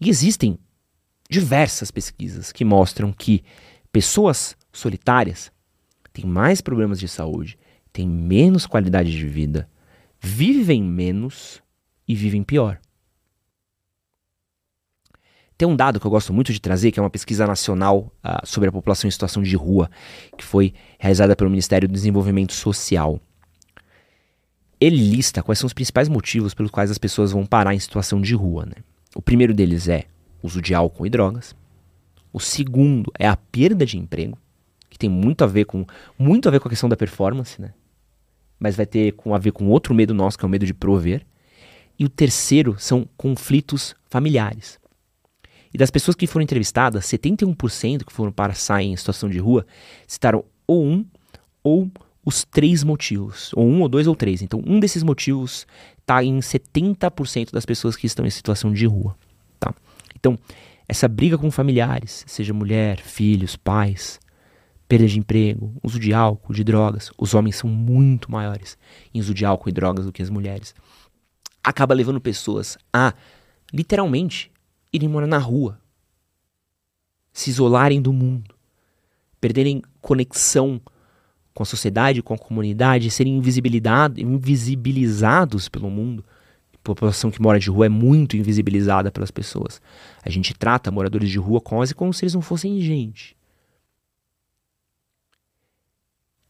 E 0.01 0.09
existem 0.09 0.57
diversas 1.29 1.91
pesquisas 1.91 2.51
que 2.51 2.63
mostram 2.63 3.11
que 3.11 3.43
pessoas 3.91 4.55
solitárias 4.71 5.51
têm 6.13 6.25
mais 6.25 6.61
problemas 6.61 6.99
de 6.99 7.07
saúde, 7.07 7.57
têm 7.91 8.07
menos 8.07 8.65
qualidade 8.65 9.11
de 9.11 9.27
vida, 9.27 9.69
vivem 10.19 10.83
menos 10.83 11.61
e 12.07 12.15
vivem 12.15 12.43
pior. 12.43 12.79
Tem 15.57 15.67
um 15.67 15.75
dado 15.75 15.99
que 15.99 16.05
eu 16.05 16.11
gosto 16.11 16.31
muito 16.31 16.53
de 16.53 16.61
trazer, 16.61 16.91
que 16.91 16.99
é 16.99 17.03
uma 17.03 17.09
pesquisa 17.09 17.47
nacional 17.47 18.11
uh, 18.23 18.45
sobre 18.45 18.69
a 18.69 18.71
população 18.71 19.07
em 19.07 19.11
situação 19.11 19.41
de 19.41 19.55
rua, 19.55 19.89
que 20.37 20.45
foi 20.45 20.73
realizada 20.99 21.35
pelo 21.35 21.49
Ministério 21.49 21.87
do 21.87 21.93
Desenvolvimento 21.93 22.53
Social. 22.53 23.19
Ele 24.79 24.97
lista 24.97 25.41
quais 25.41 25.57
são 25.57 25.65
os 25.65 25.73
principais 25.73 26.07
motivos 26.07 26.53
pelos 26.53 26.69
quais 26.69 26.91
as 26.91 26.99
pessoas 26.99 27.31
vão 27.31 27.43
parar 27.43 27.73
em 27.73 27.79
situação 27.79 28.21
de 28.21 28.35
rua. 28.35 28.67
Né? 28.67 28.75
O 29.15 29.21
primeiro 29.21 29.51
deles 29.51 29.87
é 29.87 30.05
uso 30.41 30.61
de 30.61 30.73
álcool 30.73 31.05
e 31.05 31.09
drogas. 31.09 31.55
O 32.31 32.39
segundo 32.39 33.11
é 33.17 33.27
a 33.27 33.35
perda 33.35 33.85
de 33.85 33.97
emprego, 33.97 34.37
que 34.89 34.97
tem 34.97 35.09
muito 35.09 35.43
a 35.43 35.47
ver 35.47 35.65
com 35.65 35.85
muito 36.17 36.47
a 36.47 36.51
ver 36.51 36.59
com 36.59 36.67
a 36.67 36.69
questão 36.69 36.89
da 36.89 36.97
performance, 36.97 37.61
né? 37.61 37.73
Mas 38.59 38.75
vai 38.75 38.85
ter 38.85 39.13
com 39.13 39.33
a 39.33 39.37
ver 39.37 39.51
com 39.51 39.67
outro 39.67 39.93
medo 39.93 40.13
nosso, 40.13 40.37
que 40.37 40.45
é 40.45 40.47
o 40.47 40.49
medo 40.49 40.65
de 40.65 40.73
prover. 40.73 41.25
E 41.99 42.05
o 42.05 42.09
terceiro 42.09 42.75
são 42.79 43.07
conflitos 43.17 43.95
familiares. 44.09 44.79
E 45.73 45.77
das 45.77 45.91
pessoas 45.91 46.15
que 46.15 46.27
foram 46.27 46.43
entrevistadas, 46.43 47.05
71% 47.05 48.05
que 48.05 48.13
foram 48.13 48.31
para 48.31 48.53
sair 48.53 48.87
em 48.87 48.95
situação 48.95 49.29
de 49.29 49.37
rua 49.39 49.65
citaram 50.07 50.43
ou 50.65 50.85
um 50.85 51.05
ou 51.63 51.91
os 52.25 52.43
três 52.43 52.83
motivos, 52.83 53.51
ou 53.53 53.65
um 53.65 53.81
ou 53.81 53.87
dois 53.87 54.05
ou 54.05 54.15
três. 54.15 54.41
Então, 54.41 54.61
um 54.65 54.79
desses 54.79 55.01
motivos 55.01 55.65
está 55.99 56.23
em 56.23 56.39
70% 56.39 57.51
das 57.51 57.65
pessoas 57.65 57.95
que 57.95 58.05
estão 58.05 58.25
em 58.25 58.29
situação 58.29 58.73
de 58.73 58.85
rua. 58.85 59.15
Então, 60.19 60.37
essa 60.87 61.07
briga 61.07 61.37
com 61.37 61.51
familiares, 61.51 62.25
seja 62.27 62.53
mulher, 62.53 62.99
filhos, 62.99 63.55
pais, 63.55 64.19
perda 64.87 65.07
de 65.07 65.19
emprego, 65.19 65.75
uso 65.83 65.99
de 65.99 66.13
álcool, 66.13 66.53
de 66.53 66.63
drogas, 66.63 67.11
os 67.17 67.33
homens 67.33 67.57
são 67.57 67.69
muito 67.69 68.31
maiores 68.31 68.77
em 69.13 69.19
uso 69.19 69.33
de 69.33 69.43
álcool 69.45 69.69
e 69.69 69.73
drogas 69.73 70.05
do 70.05 70.11
que 70.11 70.21
as 70.21 70.29
mulheres. 70.29 70.75
Acaba 71.63 71.93
levando 71.93 72.21
pessoas 72.21 72.77
a, 72.91 73.13
literalmente, 73.73 74.51
irem 74.91 75.09
morar 75.09 75.27
na 75.27 75.37
rua, 75.37 75.79
se 77.33 77.49
isolarem 77.49 78.01
do 78.01 78.13
mundo, 78.13 78.55
perderem 79.39 79.81
conexão 80.01 80.81
com 81.53 81.63
a 81.63 81.65
sociedade, 81.65 82.23
com 82.23 82.33
a 82.33 82.37
comunidade, 82.37 83.11
serem 83.11 83.37
invisibilizados 83.37 85.69
pelo 85.69 85.89
mundo 85.89 86.25
população 86.87 87.29
que 87.29 87.41
mora 87.41 87.59
de 87.59 87.69
rua 87.69 87.85
é 87.85 87.89
muito 87.89 88.37
invisibilizada 88.37 89.11
pelas 89.11 89.29
pessoas. 89.29 89.81
A 90.23 90.29
gente 90.29 90.53
trata 90.53 90.89
moradores 90.89 91.29
de 91.29 91.37
rua 91.37 91.59
quase 91.59 91.93
como 91.93 92.13
se 92.13 92.23
eles 92.23 92.33
não 92.33 92.41
fossem 92.41 92.79
gente. 92.81 93.35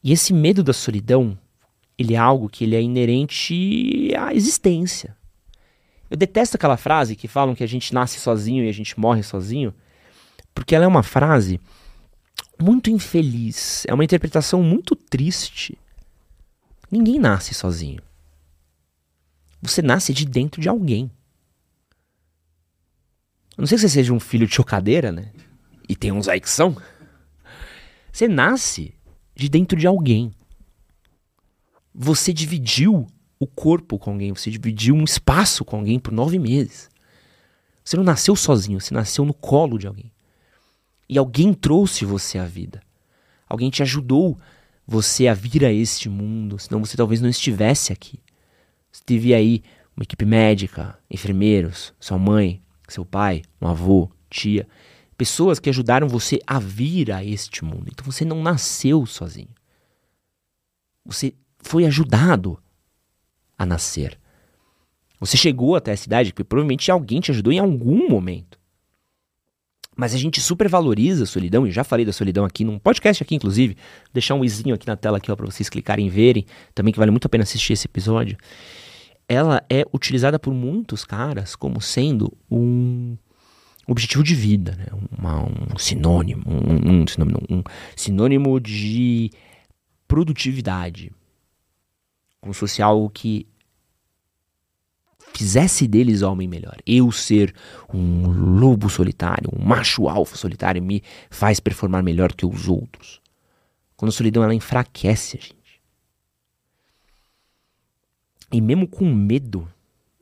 E 0.04 0.12
esse 0.12 0.34
medo 0.34 0.64
da 0.64 0.74
solidão, 0.74 1.38
ele 1.98 2.14
é 2.14 2.18
algo 2.18 2.48
que 2.48 2.64
ele 2.64 2.76
é 2.76 2.82
inerente 2.82 4.14
à 4.18 4.34
existência. 4.34 5.18
Eu 6.10 6.16
detesto 6.16 6.56
aquela 6.56 6.78
frase 6.78 7.16
que 7.16 7.28
falam 7.28 7.56
que 7.56 7.64
a 7.64 7.68
gente 7.68 7.94
nasce 7.94 8.20
sozinho 8.20 8.64
e 8.64 8.70
a 8.70 8.74
gente 8.74 8.98
morre 8.98 9.24
sozinho, 9.24 9.74
porque 10.54 10.76
ela 10.76 10.86
é 10.86 10.88
uma 10.88 11.04
frase 11.04 11.60
muito 12.62 12.90
infeliz, 12.90 13.86
é 13.88 13.94
uma 13.94 14.04
interpretação 14.04 14.64
muito 14.64 14.96
triste. 14.96 15.78
Ninguém 16.90 17.20
nasce 17.20 17.54
sozinho. 17.54 18.07
Você 19.62 19.82
nasce 19.82 20.14
de 20.14 20.26
dentro 20.26 20.62
de 20.62 20.70
alguém. 20.70 21.12
Eu 23.58 23.62
não 23.62 23.68
sei 23.68 23.78
se 23.78 23.84
você 23.84 23.96
seja 23.96 24.14
um 24.14 24.20
filho 24.20 24.46
de 24.46 24.54
chocadeira, 24.54 25.12
né? 25.12 25.32
E 25.90 25.96
tem 25.96 26.12
uns 26.12 26.28
aí 26.28 26.40
que 26.40 26.50
são. 26.50 26.78
Você 28.12 28.28
nasce 28.28 28.94
de 29.36 29.50
dentro 29.50 29.78
de 29.78 29.88
alguém. 29.88 30.32
Você 31.94 32.32
dividiu 32.32 33.08
o 33.40 33.48
corpo 33.48 33.98
com 33.98 34.12
alguém, 34.12 34.34
você 34.34 34.50
dividiu 34.52 34.96
um 34.96 35.04
espaço 35.04 35.64
com 35.66 35.78
alguém 35.78 36.00
por 36.00 36.12
nove 36.12 36.38
meses. 36.38 36.90
Você 37.84 37.96
não 37.96 38.04
nasceu 38.04 38.36
sozinho, 38.36 38.82
você 38.82 38.94
nasceu 38.94 39.26
no 39.26 39.34
colo 39.34 39.78
de 39.78 39.88
alguém. 39.88 40.12
E 41.10 41.18
alguém 41.18 41.54
trouxe 41.54 42.06
você 42.06 42.38
à 42.38 42.46
vida. 42.46 42.82
Alguém 43.48 43.70
te 43.70 43.82
ajudou 43.82 44.38
você 44.86 45.28
a 45.28 45.34
vir 45.34 45.64
a 45.64 45.72
este 45.72 46.10
mundo, 46.10 46.60
senão 46.60 46.84
você 46.84 46.98
talvez 46.98 47.22
não 47.22 47.30
estivesse 47.30 47.94
aqui. 47.94 48.20
Você 48.98 49.04
teve 49.06 49.32
aí 49.32 49.62
uma 49.96 50.02
equipe 50.02 50.26
médica, 50.26 50.98
enfermeiros, 51.08 51.94
sua 52.00 52.18
mãe, 52.18 52.64
seu 52.88 53.06
pai, 53.06 53.44
um 53.62 53.68
avô, 53.68 54.10
tia, 54.28 54.68
pessoas 55.16 55.60
que 55.60 55.70
ajudaram 55.70 56.08
você 56.08 56.40
a 56.48 56.58
vir 56.58 57.12
a 57.12 57.24
este 57.24 57.64
mundo. 57.64 57.90
Então 57.92 58.04
você 58.04 58.26
não 58.26 58.42
nasceu 58.42 59.06
sozinho. 59.06 59.54
Você 61.06 61.36
foi 61.60 61.86
ajudado 61.86 62.58
a 63.56 63.68
nascer. 63.68 64.20
Você 65.20 65.38
chegou 65.38 65.76
até 65.76 65.92
essa 65.92 66.08
idade 66.08 66.32
porque 66.34 66.44
provavelmente 66.44 66.90
alguém 66.90 67.20
te 67.20 67.30
ajudou 67.30 67.54
em 67.54 67.60
algum 67.60 68.10
momento. 68.10 68.58
Mas 69.96 70.16
a 70.16 70.18
gente 70.18 70.42
supervaloriza 70.42 71.24
a 71.24 71.28
solidão, 71.28 71.68
e 71.68 71.72
já 71.72 71.84
falei 71.84 72.06
da 72.06 72.14
solidão 72.14 72.46
aqui 72.46 72.64
num 72.64 72.80
podcast 72.80 73.22
aqui, 73.22 73.36
inclusive. 73.36 73.76
Vou 73.76 74.14
deixar 74.14 74.34
um 74.34 74.44
izinho 74.44 74.74
aqui 74.74 74.88
na 74.88 74.96
tela 74.96 75.18
aqui, 75.18 75.32
ó, 75.32 75.36
pra 75.36 75.46
vocês 75.46 75.70
clicarem 75.70 76.08
e 76.08 76.10
verem. 76.10 76.46
Também 76.74 76.92
que 76.92 77.00
vale 77.00 77.12
muito 77.12 77.26
a 77.26 77.30
pena 77.30 77.44
assistir 77.44 77.74
esse 77.74 77.86
episódio. 77.86 78.38
Ela 79.28 79.64
é 79.70 79.86
utilizada 79.94 80.40
por 80.40 80.54
muitos 80.54 81.04
caras 81.04 81.56
como 81.56 81.82
sendo 81.82 82.32
um 82.50 83.18
objetivo 83.86 84.24
de 84.24 84.36
vida, 84.36 84.76
né? 84.76 84.86
Uma, 85.18 85.44
um 85.44 85.78
sinônimo, 85.78 86.44
um, 86.48 87.02
um, 87.02 87.08
sinônimo, 87.08 87.40
um 87.50 87.64
sinônimo 87.96 88.60
de 88.60 89.32
produtividade. 90.08 91.12
Como 92.40 92.54
se 92.54 92.60
fosse 92.60 92.82
algo 92.82 93.10
que 93.10 93.48
fizesse 95.34 95.88
deles 95.88 96.22
homem 96.22 96.48
melhor. 96.48 96.78
Eu 96.86 97.12
ser 97.12 97.54
um 97.94 98.28
lobo 98.60 98.90
solitário, 98.90 99.50
um 99.54 99.64
macho 99.64 100.08
alfa 100.08 100.36
solitário, 100.36 100.82
me 100.82 101.04
faz 101.30 101.60
performar 101.60 102.04
melhor 102.04 102.34
que 102.34 102.46
os 102.46 102.68
outros. 102.68 103.22
Quando 103.96 104.10
a 104.10 104.14
solidão 104.14 104.44
ela 104.44 104.56
enfraquece 104.56 105.38
a 105.38 105.42
gente. 105.42 105.57
E 108.52 108.62
mesmo 108.62 108.88
com 108.88 109.14
medo 109.14 109.68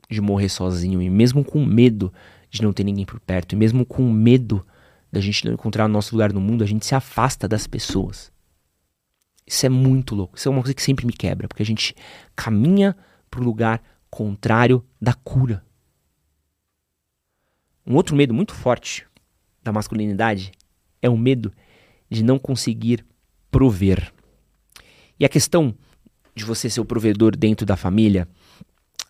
de 0.08 0.20
morrer 0.20 0.48
sozinho, 0.48 1.00
e 1.00 1.08
mesmo 1.08 1.44
com 1.44 1.64
medo 1.64 2.12
de 2.50 2.62
não 2.62 2.72
ter 2.72 2.84
ninguém 2.84 3.04
por 3.04 3.20
perto, 3.20 3.52
e 3.52 3.56
mesmo 3.56 3.84
com 3.84 4.10
medo 4.10 4.66
da 5.10 5.20
gente 5.20 5.44
não 5.44 5.52
encontrar 5.52 5.84
o 5.84 5.88
nosso 5.88 6.14
lugar 6.14 6.32
no 6.32 6.40
mundo, 6.40 6.64
a 6.64 6.66
gente 6.66 6.86
se 6.86 6.94
afasta 6.94 7.46
das 7.48 7.66
pessoas. 7.66 8.32
Isso 9.46 9.64
é 9.64 9.68
muito 9.68 10.14
louco. 10.14 10.36
Isso 10.36 10.48
é 10.48 10.50
uma 10.50 10.60
coisa 10.60 10.74
que 10.74 10.82
sempre 10.82 11.06
me 11.06 11.12
quebra, 11.12 11.46
porque 11.46 11.62
a 11.62 11.66
gente 11.66 11.94
caminha 12.34 12.96
para 13.30 13.40
o 13.40 13.44
lugar 13.44 13.82
contrário 14.10 14.84
da 15.00 15.14
cura. 15.14 15.64
Um 17.86 17.94
outro 17.94 18.16
medo 18.16 18.34
muito 18.34 18.52
forte 18.52 19.06
da 19.62 19.72
masculinidade 19.72 20.50
é 21.00 21.08
o 21.08 21.16
medo 21.16 21.52
de 22.10 22.24
não 22.24 22.38
conseguir 22.38 23.04
prover. 23.50 24.12
E 25.18 25.24
a 25.24 25.28
questão 25.28 25.74
de 26.36 26.44
você 26.44 26.68
ser 26.68 26.80
o 26.80 26.84
provedor 26.84 27.34
dentro 27.34 27.64
da 27.64 27.76
família, 27.76 28.28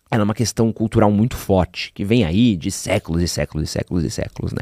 ela 0.09 0.21
é 0.21 0.23
uma 0.23 0.33
questão 0.33 0.71
cultural 0.71 1.11
muito 1.11 1.35
forte, 1.35 1.91
que 1.93 2.05
vem 2.05 2.23
aí 2.23 2.55
de 2.55 2.71
séculos 2.71 3.21
e 3.21 3.27
séculos 3.27 3.67
e 3.67 3.71
séculos 3.71 4.03
e 4.05 4.09
séculos, 4.09 4.53
né? 4.53 4.61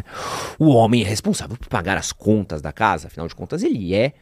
O 0.57 0.69
homem 0.69 1.03
é 1.03 1.05
responsável 1.05 1.55
por 1.55 1.67
pagar 1.67 1.95
as 1.95 2.11
contas 2.11 2.63
da 2.63 2.73
casa, 2.73 3.05
afinal 3.05 3.27
de 3.27 3.35
contas 3.35 3.61
ele 3.61 3.93
é 3.93 4.13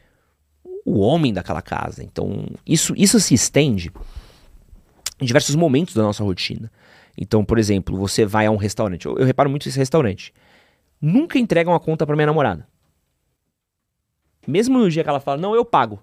o 0.86 1.00
homem 1.00 1.34
daquela 1.34 1.62
casa. 1.62 2.04
Então, 2.04 2.46
isso, 2.68 2.94
isso 2.98 3.18
se 3.22 3.34
estende 3.34 3.90
em 5.22 5.26
diversos 5.26 5.56
momentos 5.56 5.96
da 5.96 6.04
nossa 6.04 6.22
rotina. 6.22 6.70
Então, 7.18 7.46
por 7.46 7.58
exemplo, 7.58 7.96
você 7.96 8.26
vai 8.26 8.48
a 8.48 8.52
um 8.52 8.58
restaurante. 8.58 9.06
Eu, 9.06 9.18
eu 9.18 9.26
reparo 9.26 9.50
muito 9.50 9.70
esse 9.70 9.80
restaurante. 9.80 10.34
Nunca 11.02 11.40
entregam 11.40 11.74
a 11.74 11.80
conta 11.80 12.06
para 12.06 12.16
minha 12.16 12.28
namorada. 12.28 12.68
Mesmo 14.46 14.78
no 14.78 14.90
dia 14.90 15.04
que 15.04 15.10
ela 15.10 15.22
fala, 15.22 15.38
não, 15.38 15.56
eu 15.56 15.64
pago. 15.64 16.02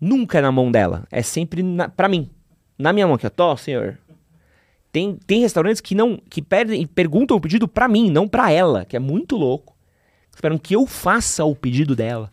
Nunca 0.00 0.38
é 0.38 0.40
na 0.40 0.52
mão 0.52 0.70
dela. 0.70 1.06
É 1.10 1.22
sempre 1.22 1.62
na, 1.62 1.88
pra 1.88 2.08
mim. 2.08 2.30
Na 2.78 2.92
minha 2.92 3.06
mão 3.06 3.16
aqui, 3.16 3.26
ó. 3.26 3.30
Tô, 3.30 3.56
senhor. 3.56 3.98
Tem, 4.92 5.18
tem 5.26 5.40
restaurantes 5.40 5.80
que 5.80 5.94
não 5.94 6.16
que 6.30 6.40
perdem, 6.40 6.86
perguntam 6.86 7.36
o 7.36 7.40
pedido 7.40 7.68
para 7.68 7.88
mim, 7.88 8.10
não 8.10 8.26
para 8.26 8.50
ela, 8.50 8.84
que 8.84 8.96
é 8.96 8.98
muito 8.98 9.36
louco. 9.36 9.76
Esperam 10.34 10.56
que 10.56 10.74
eu 10.74 10.86
faça 10.86 11.44
o 11.44 11.54
pedido 11.54 11.94
dela. 11.94 12.32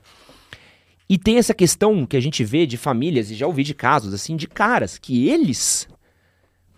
E 1.10 1.18
tem 1.18 1.38
essa 1.38 1.54
questão 1.54 2.06
que 2.06 2.16
a 2.16 2.20
gente 2.20 2.44
vê 2.44 2.66
de 2.66 2.78
famílias, 2.78 3.30
e 3.30 3.36
já 3.36 3.46
ouvi 3.46 3.64
de 3.64 3.74
casos 3.74 4.14
assim, 4.14 4.36
de 4.36 4.48
caras 4.48 4.98
que 4.98 5.28
eles 5.28 5.88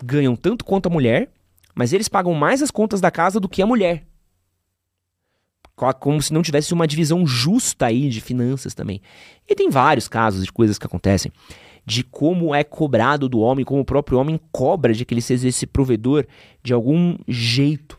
ganham 0.03 0.35
tanto 0.35 0.65
quanto 0.65 0.87
a 0.87 0.89
mulher, 0.89 1.29
mas 1.75 1.93
eles 1.93 2.07
pagam 2.07 2.33
mais 2.33 2.61
as 2.61 2.71
contas 2.71 2.99
da 2.99 3.11
casa 3.11 3.39
do 3.39 3.49
que 3.49 3.61
a 3.61 3.67
mulher. 3.67 4.06
Como 5.99 6.21
se 6.21 6.33
não 6.33 6.41
tivesse 6.41 6.73
uma 6.73 6.87
divisão 6.87 7.25
justa 7.25 7.85
aí 7.85 8.09
de 8.09 8.19
finanças 8.19 8.73
também. 8.73 8.99
E 9.47 9.53
tem 9.53 9.69
vários 9.69 10.07
casos 10.07 10.43
de 10.43 10.51
coisas 10.51 10.79
que 10.79 10.85
acontecem. 10.85 11.31
De 11.85 12.03
como 12.03 12.53
é 12.53 12.63
cobrado 12.63 13.29
do 13.29 13.39
homem, 13.39 13.63
como 13.63 13.81
o 13.81 13.85
próprio 13.85 14.17
homem 14.17 14.39
cobra 14.51 14.93
de 14.93 15.05
que 15.05 15.13
ele 15.13 15.21
seja 15.21 15.47
esse 15.47 15.67
provedor 15.67 16.25
de 16.63 16.73
algum 16.73 17.15
jeito. 17.27 17.97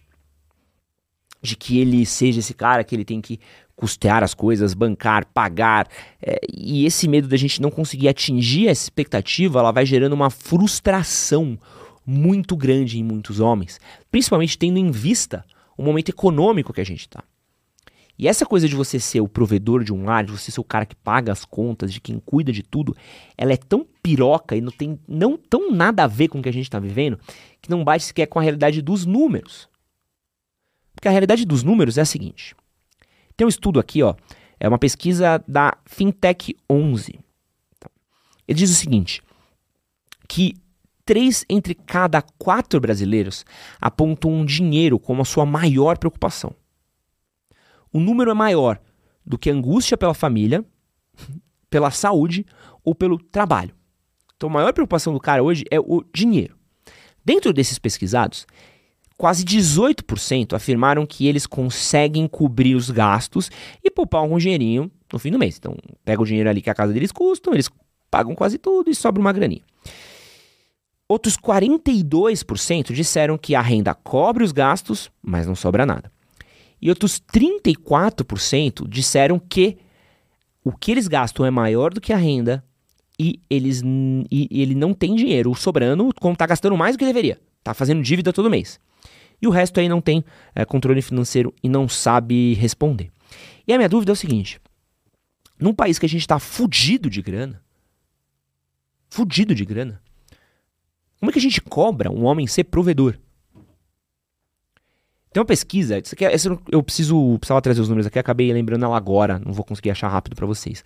De 1.40 1.56
que 1.56 1.78
ele 1.78 2.04
seja 2.04 2.40
esse 2.40 2.52
cara 2.52 2.82
que 2.82 2.94
ele 2.96 3.04
tem 3.04 3.20
que 3.20 3.38
custear 3.76 4.24
as 4.24 4.34
coisas, 4.34 4.74
bancar, 4.74 5.24
pagar. 5.26 5.86
É, 6.20 6.40
e 6.52 6.84
esse 6.84 7.06
medo 7.06 7.28
da 7.28 7.36
gente 7.36 7.62
não 7.62 7.70
conseguir 7.70 8.08
atingir 8.08 8.66
essa 8.66 8.82
expectativa, 8.82 9.60
ela 9.60 9.70
vai 9.70 9.86
gerando 9.86 10.14
uma 10.14 10.30
frustração 10.30 11.56
muito 12.04 12.56
grande 12.56 12.98
em 12.98 13.04
muitos 13.04 13.38
homens, 13.38 13.78
principalmente 14.10 14.58
tendo 14.58 14.78
em 14.78 14.90
vista 14.90 15.44
o 15.76 15.82
momento 15.82 16.08
econômico 16.08 16.72
que 16.72 16.80
a 16.80 16.84
gente 16.84 17.02
está. 17.02 17.22
E 18.18 18.26
essa 18.26 18.44
coisa 18.44 18.68
de 18.68 18.74
você 18.74 18.98
ser 18.98 19.20
o 19.20 19.28
provedor 19.28 19.84
de 19.84 19.92
um 19.92 20.04
lar, 20.04 20.24
de 20.24 20.32
você 20.32 20.50
ser 20.50 20.60
o 20.60 20.64
cara 20.64 20.84
que 20.84 20.96
paga 20.96 21.30
as 21.30 21.44
contas, 21.44 21.92
de 21.92 22.00
quem 22.00 22.18
cuida 22.18 22.52
de 22.52 22.64
tudo, 22.64 22.96
ela 23.36 23.52
é 23.52 23.56
tão 23.56 23.86
piroca 24.02 24.56
e 24.56 24.60
não 24.60 24.72
tem 24.72 24.98
não 25.06 25.36
tão 25.36 25.70
nada 25.70 26.02
a 26.02 26.08
ver 26.08 26.26
com 26.26 26.40
o 26.40 26.42
que 26.42 26.48
a 26.48 26.52
gente 26.52 26.64
está 26.64 26.80
vivendo, 26.80 27.18
que 27.62 27.70
não 27.70 27.84
bate 27.84 28.04
sequer 28.04 28.26
com 28.26 28.40
a 28.40 28.42
realidade 28.42 28.82
dos 28.82 29.06
números. 29.06 29.68
Porque 30.94 31.06
a 31.06 31.12
realidade 31.12 31.44
dos 31.44 31.62
números 31.62 31.96
é 31.96 32.00
a 32.00 32.04
seguinte: 32.04 32.56
tem 33.36 33.46
um 33.46 33.48
estudo 33.48 33.78
aqui, 33.78 34.02
ó, 34.02 34.16
é 34.58 34.68
uma 34.68 34.78
pesquisa 34.78 35.42
da 35.46 35.76
Fintech 35.86 36.56
11. 36.68 37.20
Tá? 37.78 37.88
Ele 38.48 38.58
diz 38.58 38.68
o 38.68 38.74
seguinte, 38.74 39.22
que 40.28 40.56
três 41.04 41.44
entre 41.48 41.74
cada 41.74 42.20
quatro 42.20 42.80
brasileiros 42.80 43.46
apontam 43.80 44.44
dinheiro 44.44 44.98
como 44.98 45.22
a 45.22 45.24
sua 45.24 45.46
maior 45.46 45.96
preocupação. 45.98 46.52
O 47.92 48.00
número 48.00 48.30
é 48.30 48.34
maior 48.34 48.80
do 49.24 49.38
que 49.38 49.50
a 49.50 49.52
angústia 49.52 49.96
pela 49.96 50.14
família, 50.14 50.64
pela 51.68 51.90
saúde 51.90 52.46
ou 52.84 52.94
pelo 52.94 53.18
trabalho. 53.18 53.74
Então, 54.36 54.48
a 54.48 54.52
maior 54.52 54.72
preocupação 54.72 55.12
do 55.12 55.20
cara 55.20 55.42
hoje 55.42 55.64
é 55.70 55.78
o 55.80 56.04
dinheiro. 56.14 56.56
Dentro 57.24 57.52
desses 57.52 57.78
pesquisados, 57.78 58.46
quase 59.16 59.44
18% 59.44 60.54
afirmaram 60.54 61.04
que 61.04 61.26
eles 61.26 61.46
conseguem 61.46 62.26
cobrir 62.26 62.74
os 62.74 62.90
gastos 62.90 63.50
e 63.82 63.90
poupar 63.90 64.20
algum 64.20 64.38
dinheirinho 64.38 64.90
no 65.12 65.18
fim 65.18 65.30
do 65.30 65.38
mês. 65.38 65.56
Então, 65.58 65.76
pega 66.04 66.22
o 66.22 66.24
dinheiro 66.24 66.48
ali 66.48 66.62
que 66.62 66.70
a 66.70 66.74
casa 66.74 66.92
deles 66.92 67.12
custa, 67.12 67.50
eles 67.50 67.68
pagam 68.10 68.34
quase 68.34 68.58
tudo 68.58 68.90
e 68.90 68.94
sobra 68.94 69.20
uma 69.20 69.32
graninha. 69.32 69.62
Outros 71.08 71.36
42% 71.36 72.92
disseram 72.92 73.36
que 73.36 73.54
a 73.54 73.60
renda 73.60 73.94
cobre 73.94 74.44
os 74.44 74.52
gastos, 74.52 75.10
mas 75.22 75.46
não 75.46 75.54
sobra 75.54 75.84
nada. 75.84 76.12
E 76.80 76.88
outros 76.90 77.20
34% 77.20 78.88
disseram 78.88 79.38
que 79.38 79.78
o 80.64 80.72
que 80.72 80.92
eles 80.92 81.08
gastam 81.08 81.44
é 81.44 81.50
maior 81.50 81.92
do 81.92 82.00
que 82.00 82.12
a 82.12 82.16
renda 82.16 82.64
e, 83.18 83.40
eles, 83.50 83.82
e, 84.30 84.48
e 84.50 84.62
ele 84.62 84.74
não 84.74 84.94
tem 84.94 85.14
dinheiro 85.14 85.54
sobrando, 85.54 86.10
como 86.20 86.34
está 86.34 86.46
gastando 86.46 86.76
mais 86.76 86.94
do 86.94 86.98
que 86.98 87.04
deveria. 87.04 87.40
Está 87.58 87.74
fazendo 87.74 88.02
dívida 88.02 88.32
todo 88.32 88.50
mês. 88.50 88.78
E 89.40 89.46
o 89.46 89.50
resto 89.50 89.80
aí 89.80 89.88
não 89.88 90.00
tem 90.00 90.24
é, 90.54 90.64
controle 90.64 91.02
financeiro 91.02 91.54
e 91.62 91.68
não 91.68 91.88
sabe 91.88 92.54
responder. 92.54 93.10
E 93.66 93.72
a 93.72 93.76
minha 93.76 93.88
dúvida 93.88 94.12
é 94.12 94.14
o 94.14 94.16
seguinte: 94.16 94.60
num 95.58 95.74
país 95.74 95.98
que 95.98 96.06
a 96.06 96.08
gente 96.08 96.22
está 96.22 96.38
fudido 96.38 97.10
de 97.10 97.22
grana, 97.22 97.62
fudido 99.08 99.54
de 99.54 99.64
grana, 99.64 100.00
como 101.18 101.30
é 101.30 101.32
que 101.32 101.38
a 101.38 101.42
gente 101.42 101.60
cobra 101.60 102.10
um 102.10 102.24
homem 102.24 102.46
ser 102.46 102.64
provedor? 102.64 103.18
Tem 105.32 105.40
uma 105.40 105.46
pesquisa, 105.46 105.98
isso 105.98 106.14
aqui, 106.14 106.24
é, 106.24 106.34
eu 106.70 106.82
preciso 106.82 107.38
precisava 107.38 107.60
trazer 107.60 107.80
os 107.80 107.88
números 107.88 108.06
aqui, 108.06 108.18
acabei 108.18 108.52
lembrando 108.52 108.84
ela 108.84 108.96
agora, 108.96 109.38
não 109.38 109.52
vou 109.52 109.64
conseguir 109.64 109.90
achar 109.90 110.08
rápido 110.08 110.34
para 110.34 110.46
vocês. 110.46 110.82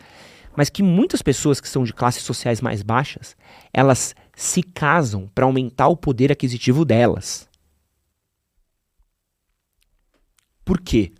Mas 0.56 0.68
que 0.68 0.82
muitas 0.82 1.22
pessoas 1.22 1.60
que 1.60 1.68
são 1.68 1.84
de 1.84 1.92
classes 1.92 2.22
sociais 2.22 2.60
mais 2.60 2.82
baixas, 2.82 3.36
elas 3.72 4.14
se 4.34 4.62
casam 4.62 5.30
para 5.34 5.44
aumentar 5.44 5.88
o 5.88 5.96
poder 5.96 6.32
aquisitivo 6.32 6.84
delas. 6.84 7.48
Por 10.64 10.80
quê? 10.80 11.12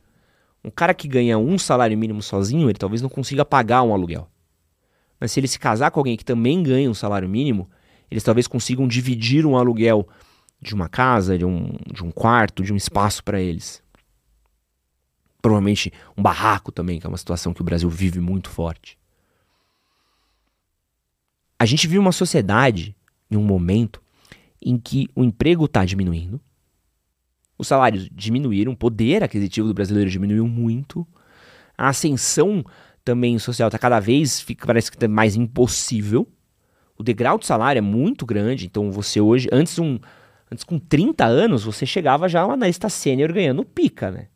Um 0.65 0.71
cara 0.71 0.93
que 0.93 1.09
ganha 1.09 1.39
um 1.39 1.59
salário 1.59 1.97
mínimo 1.97 2.23
sozinho, 2.23 2.69
ele 2.69 2.79
talvez 2.79 3.01
não 3.03 3.09
consiga 3.09 3.45
pagar 3.45 3.83
um 3.83 3.93
aluguel. 3.93 4.29
Mas 5.19 5.33
se 5.33 5.41
ele 5.41 5.49
se 5.49 5.59
casar 5.59 5.91
com 5.91 6.01
alguém 6.01 6.17
que 6.17 6.25
também 6.25 6.63
ganha 6.63 6.91
um 6.91 6.95
salário 6.95 7.29
mínimo, 7.29 7.71
eles 8.11 8.23
talvez 8.23 8.47
consigam 8.47 8.87
dividir 8.87 9.47
um 9.47 9.57
aluguel 9.57 10.07
de 10.63 10.75
uma 10.75 10.89
casa, 10.89 11.37
de 11.37 11.45
um, 11.45 11.73
de 11.93 12.05
um 12.05 12.13
quarto, 12.13 12.63
de 12.63 12.73
um 12.73 12.77
espaço 12.77 13.25
para 13.25 13.41
eles. 13.41 13.83
Provavelmente 15.43 15.93
um 16.17 16.23
barraco 16.23 16.71
também, 16.71 17.01
que 17.01 17.07
é 17.07 17.09
uma 17.09 17.19
situação 17.19 17.53
que 17.53 17.61
o 17.61 17.65
Brasil 17.65 17.91
vive 17.91 18.21
muito 18.21 18.49
forte. 18.49 18.97
A 21.59 21.67
gente 21.67 21.89
vive 21.89 21.99
uma 21.99 22.13
sociedade, 22.13 22.95
em 23.29 23.37
um 23.37 23.43
momento, 23.43 24.01
em 24.65 24.79
que 24.79 25.09
o 25.17 25.25
emprego 25.25 25.65
está 25.65 25.85
diminuindo, 25.85 26.41
Os 27.59 27.69
salários 27.69 28.09
diminuíram, 28.11 28.73
o 28.73 28.77
poder 28.77 29.23
aquisitivo 29.23 29.69
do 29.69 29.75
brasileiro 29.75 30.11
diminuiu 30.11 30.49
muito. 30.49 31.07
A 31.79 31.89
ascensão 31.89 32.65
também 33.05 33.39
social 33.39 33.69
está 33.69 33.79
cada 33.79 34.01
vez, 34.01 34.41
fica, 34.41 34.67
parece 34.67 34.91
que 34.91 34.99
tá 34.99 35.07
mais 35.07 35.37
impossível. 35.37 36.27
O 36.99 37.05
degrau 37.05 37.39
de 37.39 37.47
salário 37.47 37.79
é 37.79 37.83
muito 37.83 38.27
grande, 38.27 38.67
então 38.67 38.91
você 38.91 39.21
hoje, 39.21 39.49
antes 39.53 39.79
um, 39.79 39.99
antes 40.53 40.65
com 40.65 40.79
30 40.79 41.25
anos, 41.25 41.65
você 41.65 41.87
chegava 41.87 42.29
já 42.29 42.45
uma 42.45 42.55
analista 42.55 42.89
sênior 42.89 43.33
ganhando 43.33 43.65
pica, 43.65 44.11
né? 44.11 44.29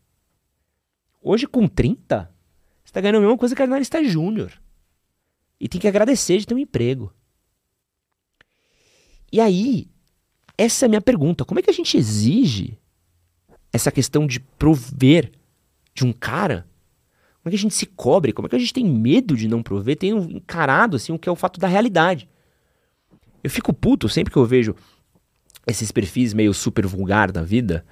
Hoje 1.22 1.46
com 1.46 1.68
30, 1.68 2.30
você 2.82 2.90
está 2.90 3.00
ganhando 3.00 3.16
a 3.16 3.20
mesma 3.20 3.36
coisa 3.36 3.54
que 3.54 3.62
analista 3.62 4.02
júnior. 4.02 4.52
E 5.60 5.68
tem 5.68 5.80
que 5.80 5.88
agradecer 5.88 6.38
de 6.38 6.46
ter 6.46 6.54
um 6.54 6.58
emprego. 6.58 7.12
E 9.30 9.40
aí, 9.40 9.88
essa 10.56 10.84
é 10.84 10.86
a 10.86 10.88
minha 10.88 11.00
pergunta. 11.00 11.44
Como 11.44 11.60
é 11.60 11.62
que 11.62 11.70
a 11.70 11.74
gente 11.74 11.96
exige 11.96 12.78
essa 13.72 13.92
questão 13.92 14.26
de 14.26 14.40
prover 14.40 15.32
de 15.94 16.04
um 16.04 16.12
cara? 16.12 16.66
Como 17.42 17.48
é 17.48 17.50
que 17.50 17.56
a 17.56 17.58
gente 17.58 17.74
se 17.74 17.86
cobre? 17.86 18.32
Como 18.32 18.46
é 18.46 18.48
que 18.48 18.56
a 18.56 18.58
gente 18.58 18.72
tem 18.72 18.84
medo 18.84 19.36
de 19.36 19.48
não 19.48 19.62
prover? 19.62 19.96
Tem 19.96 20.10
encarado 20.10 20.96
assim 20.96 21.12
o 21.12 21.18
que 21.18 21.28
é 21.28 21.32
o 21.32 21.36
fato 21.36 21.60
da 21.60 21.68
realidade. 21.68 22.28
Eu 23.42 23.50
fico 23.50 23.72
puto 23.72 24.08
sempre 24.08 24.32
que 24.32 24.38
eu 24.38 24.46
vejo 24.46 24.74
esses 25.66 25.90
perfis 25.90 26.32
meio 26.32 26.54
super 26.54 26.86
vulgar 26.86 27.32
da 27.32 27.42
vida, 27.42 27.84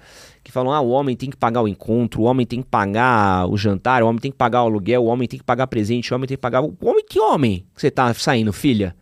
que 0.43 0.53
falam: 0.53 0.73
ah, 0.73 0.81
o 0.81 0.91
homem 0.91 1.17
tem 1.17 1.31
que 1.31 1.37
pagar 1.37 1.63
o 1.63 1.69
encontro, 1.69 2.23
o 2.23 2.25
homem 2.25 2.47
tem 2.47 2.63
que 2.63 2.69
pagar 2.69 3.47
o 3.49 3.57
jantar, 3.57 4.03
o 4.03 4.07
homem 4.07 4.21
tem 4.21 4.31
que 4.31 4.37
pagar 4.37 4.63
o 4.63 4.67
aluguel, 4.67 5.05
o 5.05 5.07
homem 5.07 5.27
tem 5.27 5.39
que 5.39 5.45
pagar 5.45 5.67
presente, 5.67 6.13
o 6.13 6.17
homem 6.17 6.29
tem 6.29 6.37
que 6.37 6.41
pagar. 6.41 6.63
O 6.63 6.77
homem, 6.83 7.05
que 7.05 7.19
homem 7.19 7.67
que 7.75 7.81
você 7.81 7.91
tá 7.91 8.13
saindo, 8.15 8.53
filha? 8.53 8.95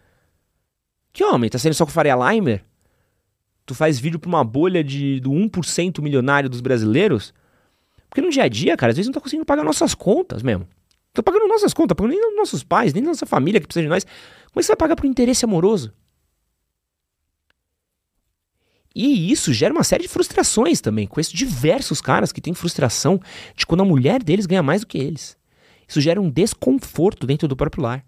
Que 1.12 1.22
homem? 1.22 1.50
Tá 1.50 1.58
saindo 1.58 1.74
só 1.74 1.84
com 1.84 1.92
Faria 1.92 2.16
Limer? 2.16 2.64
Tu 3.66 3.74
faz 3.74 3.98
vídeo 3.98 4.18
pra 4.18 4.28
uma 4.28 4.42
bolha 4.42 4.82
de, 4.82 5.20
do 5.20 5.30
1% 5.30 6.00
milionário 6.00 6.48
dos 6.48 6.60
brasileiros? 6.60 7.34
Porque 8.08 8.20
no 8.20 8.30
dia 8.30 8.44
a 8.44 8.48
dia, 8.48 8.76
cara, 8.76 8.90
às 8.90 8.96
vezes 8.96 9.08
não 9.08 9.14
tá 9.14 9.20
conseguindo 9.20 9.44
pagar 9.44 9.62
nossas 9.62 9.94
contas 9.94 10.42
mesmo. 10.42 10.66
Tô 11.12 11.22
pagando 11.22 11.46
nossas 11.46 11.74
contas, 11.74 11.94
pagando 11.94 12.12
nem 12.12 12.36
nossos 12.36 12.64
pais, 12.64 12.94
nem 12.94 13.02
nossa 13.02 13.26
família 13.26 13.60
que 13.60 13.66
precisa 13.66 13.82
de 13.82 13.88
nós. 13.88 14.04
Como 14.04 14.56
é 14.56 14.60
que 14.60 14.62
você 14.62 14.72
vai 14.72 14.76
pagar 14.76 14.96
por 14.96 15.06
interesse 15.06 15.44
amoroso? 15.44 15.92
E 18.94 19.32
isso 19.32 19.52
gera 19.52 19.72
uma 19.72 19.84
série 19.84 20.02
de 20.02 20.08
frustrações 20.08 20.80
também. 20.80 21.06
Conheço 21.06 21.36
diversos 21.36 22.00
caras 22.00 22.32
que 22.32 22.40
têm 22.40 22.54
frustração 22.54 23.20
de 23.56 23.66
quando 23.66 23.80
a 23.80 23.86
mulher 23.86 24.22
deles 24.22 24.46
ganha 24.46 24.62
mais 24.62 24.82
do 24.82 24.86
que 24.86 24.98
eles. 24.98 25.36
Isso 25.88 26.00
gera 26.00 26.20
um 26.20 26.30
desconforto 26.30 27.26
dentro 27.26 27.48
do 27.48 27.56
próprio 27.56 27.82
lar. 27.82 28.04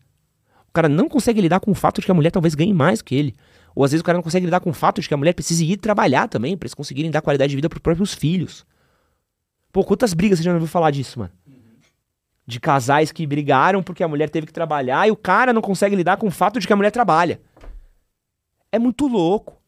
O 0.69 0.73
cara 0.73 0.89
não 0.89 1.09
consegue 1.09 1.41
lidar 1.41 1.61
com 1.61 1.71
o 1.71 1.75
fato 1.75 2.01
de 2.01 2.07
que 2.07 2.11
a 2.11 2.15
mulher 2.15 2.31
talvez 2.31 2.55
ganhe 2.55 2.75
mais 2.75 3.01
que 3.01 3.15
ele. 3.15 3.35
Ou 3.75 3.85
às 3.85 3.91
vezes 3.91 4.03
o 4.03 4.05
cara 4.05 4.19
não 4.19 4.23
consegue 4.23 4.47
lidar 4.47 4.61
com 4.61 4.71
o 4.71 4.75
fato 4.75 5.01
de 5.01 5.09
que 5.09 5.15
a 5.15 5.17
mulher 5.17 5.33
precisa 5.33 5.65
ir 5.65 5.77
trabalhar 5.77 6.29
também 6.29 6.57
para 6.57 6.67
eles 6.67 6.75
conseguirem 6.75 7.11
dar 7.11 7.23
qualidade 7.23 7.51
de 7.51 7.57
vida 7.57 7.69
para 7.69 7.77
os 7.77 7.83
próprios 7.83 8.15
filhos. 8.15 8.65
Pô, 9.73 9.83
quantas 9.83 10.15
brigas 10.15 10.39
você 10.39 10.45
já 10.45 10.53
ouviu 10.53 10.69
falar 10.69 10.91
disso, 10.91 11.19
mano? 11.19 11.33
De 12.47 12.61
casais 12.61 13.11
que 13.11 13.27
brigaram 13.27 13.83
porque 13.83 14.05
a 14.05 14.09
mulher 14.09 14.29
teve 14.29 14.47
que 14.47 14.53
trabalhar 14.53 15.09
e 15.09 15.11
o 15.11 15.17
cara 15.17 15.53
não 15.53 15.63
consegue 15.63 15.97
lidar 15.97 16.17
com 16.17 16.27
o 16.27 16.31
fato 16.31 16.61
de 16.61 16.67
que 16.67 16.73
a 16.73 16.77
mulher 16.77 16.91
trabalha. 16.91 17.41
É 18.71 18.79
muito 18.79 19.07
louco. 19.07 19.61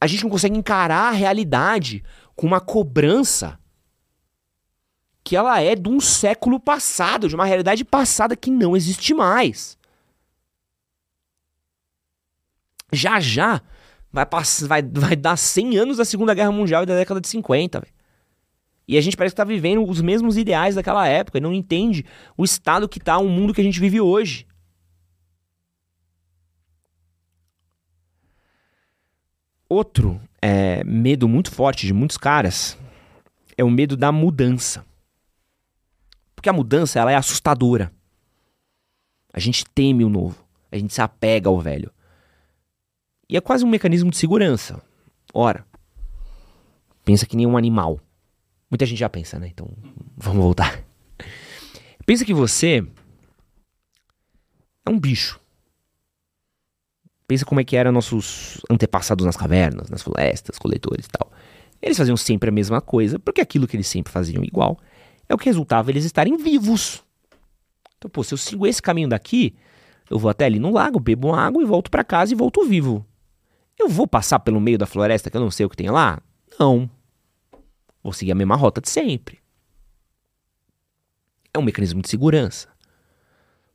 A 0.00 0.06
gente 0.06 0.22
não 0.22 0.30
consegue 0.30 0.56
encarar 0.56 1.08
a 1.08 1.12
realidade 1.12 2.02
com 2.34 2.46
uma 2.46 2.60
cobrança 2.60 3.58
que 5.24 5.34
ela 5.34 5.60
é 5.60 5.74
de 5.74 5.88
um 5.88 5.98
século 5.98 6.60
passado, 6.60 7.28
de 7.28 7.34
uma 7.34 7.44
realidade 7.44 7.84
passada 7.84 8.36
que 8.36 8.50
não 8.50 8.76
existe 8.76 9.12
mais. 9.12 9.76
Já 12.92 13.18
já 13.18 13.60
vai, 14.12 14.24
passar, 14.24 14.68
vai, 14.68 14.82
vai 14.82 15.16
dar 15.16 15.36
100 15.36 15.78
anos 15.78 15.96
da 15.96 16.04
Segunda 16.04 16.32
Guerra 16.32 16.52
Mundial 16.52 16.84
e 16.84 16.86
da 16.86 16.94
década 16.94 17.20
de 17.20 17.28
50. 17.28 17.80
Véio. 17.80 17.92
E 18.88 18.96
a 18.96 19.00
gente 19.00 19.16
parece 19.16 19.34
que 19.34 19.40
está 19.40 19.44
vivendo 19.44 19.84
os 19.84 20.00
mesmos 20.00 20.36
ideais 20.36 20.76
daquela 20.76 21.06
época 21.08 21.38
e 21.38 21.40
não 21.40 21.52
entende 21.52 22.04
o 22.36 22.44
estado 22.44 22.88
que 22.88 22.98
está 22.98 23.18
o 23.18 23.28
mundo 23.28 23.52
que 23.52 23.60
a 23.60 23.64
gente 23.64 23.80
vive 23.80 24.00
hoje. 24.00 24.46
Outro 29.68 30.20
é, 30.40 30.84
medo 30.84 31.28
muito 31.28 31.50
forte 31.50 31.86
de 31.86 31.92
muitos 31.92 32.16
caras 32.16 32.78
é 33.56 33.64
o 33.64 33.70
medo 33.70 33.96
da 33.96 34.12
mudança. 34.12 34.84
Porque 36.34 36.48
a 36.48 36.52
mudança 36.52 37.00
ela 37.00 37.10
é 37.10 37.16
assustadora. 37.16 37.92
A 39.32 39.40
gente 39.40 39.64
teme 39.64 40.04
o 40.04 40.08
novo. 40.08 40.44
A 40.70 40.78
gente 40.78 40.94
se 40.94 41.00
apega 41.00 41.48
ao 41.48 41.60
velho. 41.60 41.92
E 43.28 43.36
é 43.36 43.40
quase 43.40 43.64
um 43.64 43.68
mecanismo 43.68 44.10
de 44.10 44.16
segurança. 44.16 44.80
Ora, 45.34 45.66
pensa 47.04 47.26
que 47.26 47.36
nem 47.36 47.46
um 47.46 47.56
animal. 47.56 48.00
Muita 48.70 48.86
gente 48.86 48.98
já 48.98 49.08
pensa, 49.08 49.38
né? 49.38 49.48
Então, 49.48 49.68
vamos 50.16 50.42
voltar. 50.42 50.82
Pensa 52.04 52.24
que 52.24 52.34
você 52.34 52.86
é 54.84 54.90
um 54.90 54.98
bicho. 54.98 55.40
Pensa 57.26 57.44
como 57.44 57.60
é 57.60 57.64
que 57.64 57.76
eram 57.76 57.90
nossos 57.90 58.60
antepassados 58.70 59.26
nas 59.26 59.36
cavernas, 59.36 59.90
nas 59.90 60.02
florestas, 60.02 60.58
coletores 60.58 61.06
e 61.06 61.08
tal. 61.08 61.30
Eles 61.82 61.96
faziam 61.96 62.16
sempre 62.16 62.48
a 62.48 62.52
mesma 62.52 62.80
coisa, 62.80 63.18
porque 63.18 63.40
aquilo 63.40 63.66
que 63.66 63.76
eles 63.76 63.86
sempre 63.86 64.12
faziam 64.12 64.44
igual 64.44 64.78
é 65.28 65.34
o 65.34 65.38
que 65.38 65.46
resultava 65.46 65.90
eles 65.90 66.04
estarem 66.04 66.36
vivos. 66.36 67.02
Então, 67.98 68.08
pô, 68.08 68.22
se 68.22 68.32
eu 68.32 68.38
sigo 68.38 68.66
esse 68.66 68.80
caminho 68.80 69.08
daqui, 69.08 69.56
eu 70.08 70.18
vou 70.18 70.30
até 70.30 70.44
ali 70.44 70.58
no 70.58 70.72
lago, 70.72 71.00
bebo 71.00 71.34
água 71.34 71.62
e 71.62 71.66
volto 71.66 71.90
para 71.90 72.04
casa 72.04 72.32
e 72.32 72.36
volto 72.36 72.64
vivo. 72.64 73.04
Eu 73.78 73.88
vou 73.88 74.06
passar 74.06 74.38
pelo 74.38 74.60
meio 74.60 74.78
da 74.78 74.86
floresta 74.86 75.30
que 75.30 75.36
eu 75.36 75.40
não 75.40 75.50
sei 75.50 75.66
o 75.66 75.70
que 75.70 75.76
tem 75.76 75.90
lá? 75.90 76.22
Não. 76.58 76.88
Vou 78.02 78.12
seguir 78.12 78.32
a 78.32 78.36
mesma 78.36 78.54
rota 78.54 78.80
de 78.80 78.88
sempre. 78.88 79.40
É 81.52 81.58
um 81.58 81.62
mecanismo 81.62 82.00
de 82.00 82.08
segurança. 82.08 82.68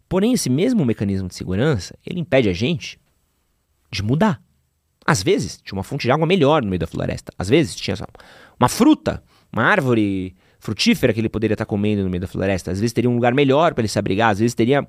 Porém, 0.07 0.33
esse 0.33 0.49
mesmo 0.49 0.85
mecanismo 0.85 1.27
de 1.27 1.35
segurança, 1.35 1.97
ele 2.05 2.19
impede 2.19 2.47
a 2.47 2.53
gente 2.53 3.00
de 3.91 4.03
mudar. 4.03 4.41
Às 5.05 5.23
vezes, 5.23 5.59
tinha 5.63 5.77
uma 5.77 5.83
fonte 5.83 6.03
de 6.03 6.11
água 6.11 6.25
melhor 6.25 6.61
no 6.61 6.69
meio 6.69 6.79
da 6.79 6.87
floresta. 6.87 7.33
Às 7.37 7.49
vezes, 7.49 7.75
tinha 7.75 7.95
uma 8.59 8.69
fruta, 8.69 9.23
uma 9.51 9.63
árvore 9.63 10.35
frutífera 10.59 11.11
que 11.11 11.19
ele 11.19 11.29
poderia 11.29 11.55
estar 11.55 11.65
comendo 11.65 12.03
no 12.03 12.09
meio 12.09 12.21
da 12.21 12.27
floresta. 12.27 12.71
Às 12.71 12.79
vezes, 12.79 12.93
teria 12.93 13.09
um 13.09 13.15
lugar 13.15 13.33
melhor 13.33 13.73
para 13.73 13.81
ele 13.81 13.87
se 13.87 13.97
abrigar. 13.97 14.29
Às 14.29 14.39
vezes, 14.39 14.53
teria 14.53 14.87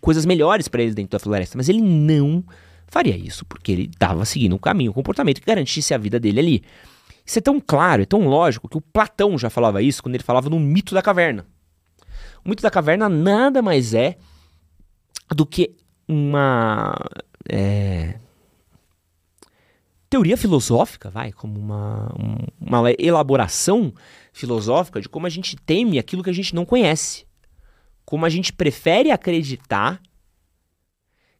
coisas 0.00 0.24
melhores 0.24 0.68
para 0.68 0.82
ele 0.82 0.94
dentro 0.94 1.12
da 1.12 1.18
floresta. 1.18 1.56
Mas 1.56 1.68
ele 1.68 1.80
não 1.80 2.44
faria 2.86 3.16
isso, 3.16 3.44
porque 3.46 3.72
ele 3.72 3.90
estava 3.92 4.24
seguindo 4.24 4.54
um 4.54 4.58
caminho, 4.58 4.90
um 4.90 4.94
comportamento 4.94 5.40
que 5.40 5.46
garantisse 5.46 5.92
a 5.92 5.98
vida 5.98 6.20
dele 6.20 6.38
ali. 6.38 6.64
Isso 7.24 7.40
é 7.40 7.42
tão 7.42 7.60
claro, 7.60 8.02
é 8.02 8.06
tão 8.06 8.28
lógico 8.28 8.68
que 8.68 8.76
o 8.76 8.80
Platão 8.80 9.36
já 9.36 9.50
falava 9.50 9.82
isso 9.82 10.02
quando 10.02 10.14
ele 10.14 10.22
falava 10.22 10.48
no 10.48 10.60
mito 10.60 10.94
da 10.94 11.02
caverna. 11.02 11.44
O 12.44 12.48
mito 12.48 12.62
da 12.62 12.70
caverna 12.70 13.08
nada 13.08 13.60
mais 13.60 13.92
é 13.92 14.16
do 15.34 15.44
que 15.44 15.74
uma 16.06 16.94
é, 17.48 18.18
teoria 20.08 20.36
filosófica, 20.36 21.10
vai, 21.10 21.32
como 21.32 21.58
uma, 21.58 22.14
uma 22.60 22.92
elaboração 22.98 23.92
filosófica 24.32 25.00
de 25.00 25.08
como 25.08 25.26
a 25.26 25.30
gente 25.30 25.56
teme 25.56 25.98
aquilo 25.98 26.22
que 26.22 26.30
a 26.30 26.34
gente 26.34 26.54
não 26.54 26.64
conhece. 26.64 27.26
Como 28.04 28.24
a 28.24 28.28
gente 28.28 28.52
prefere 28.52 29.10
acreditar 29.10 30.00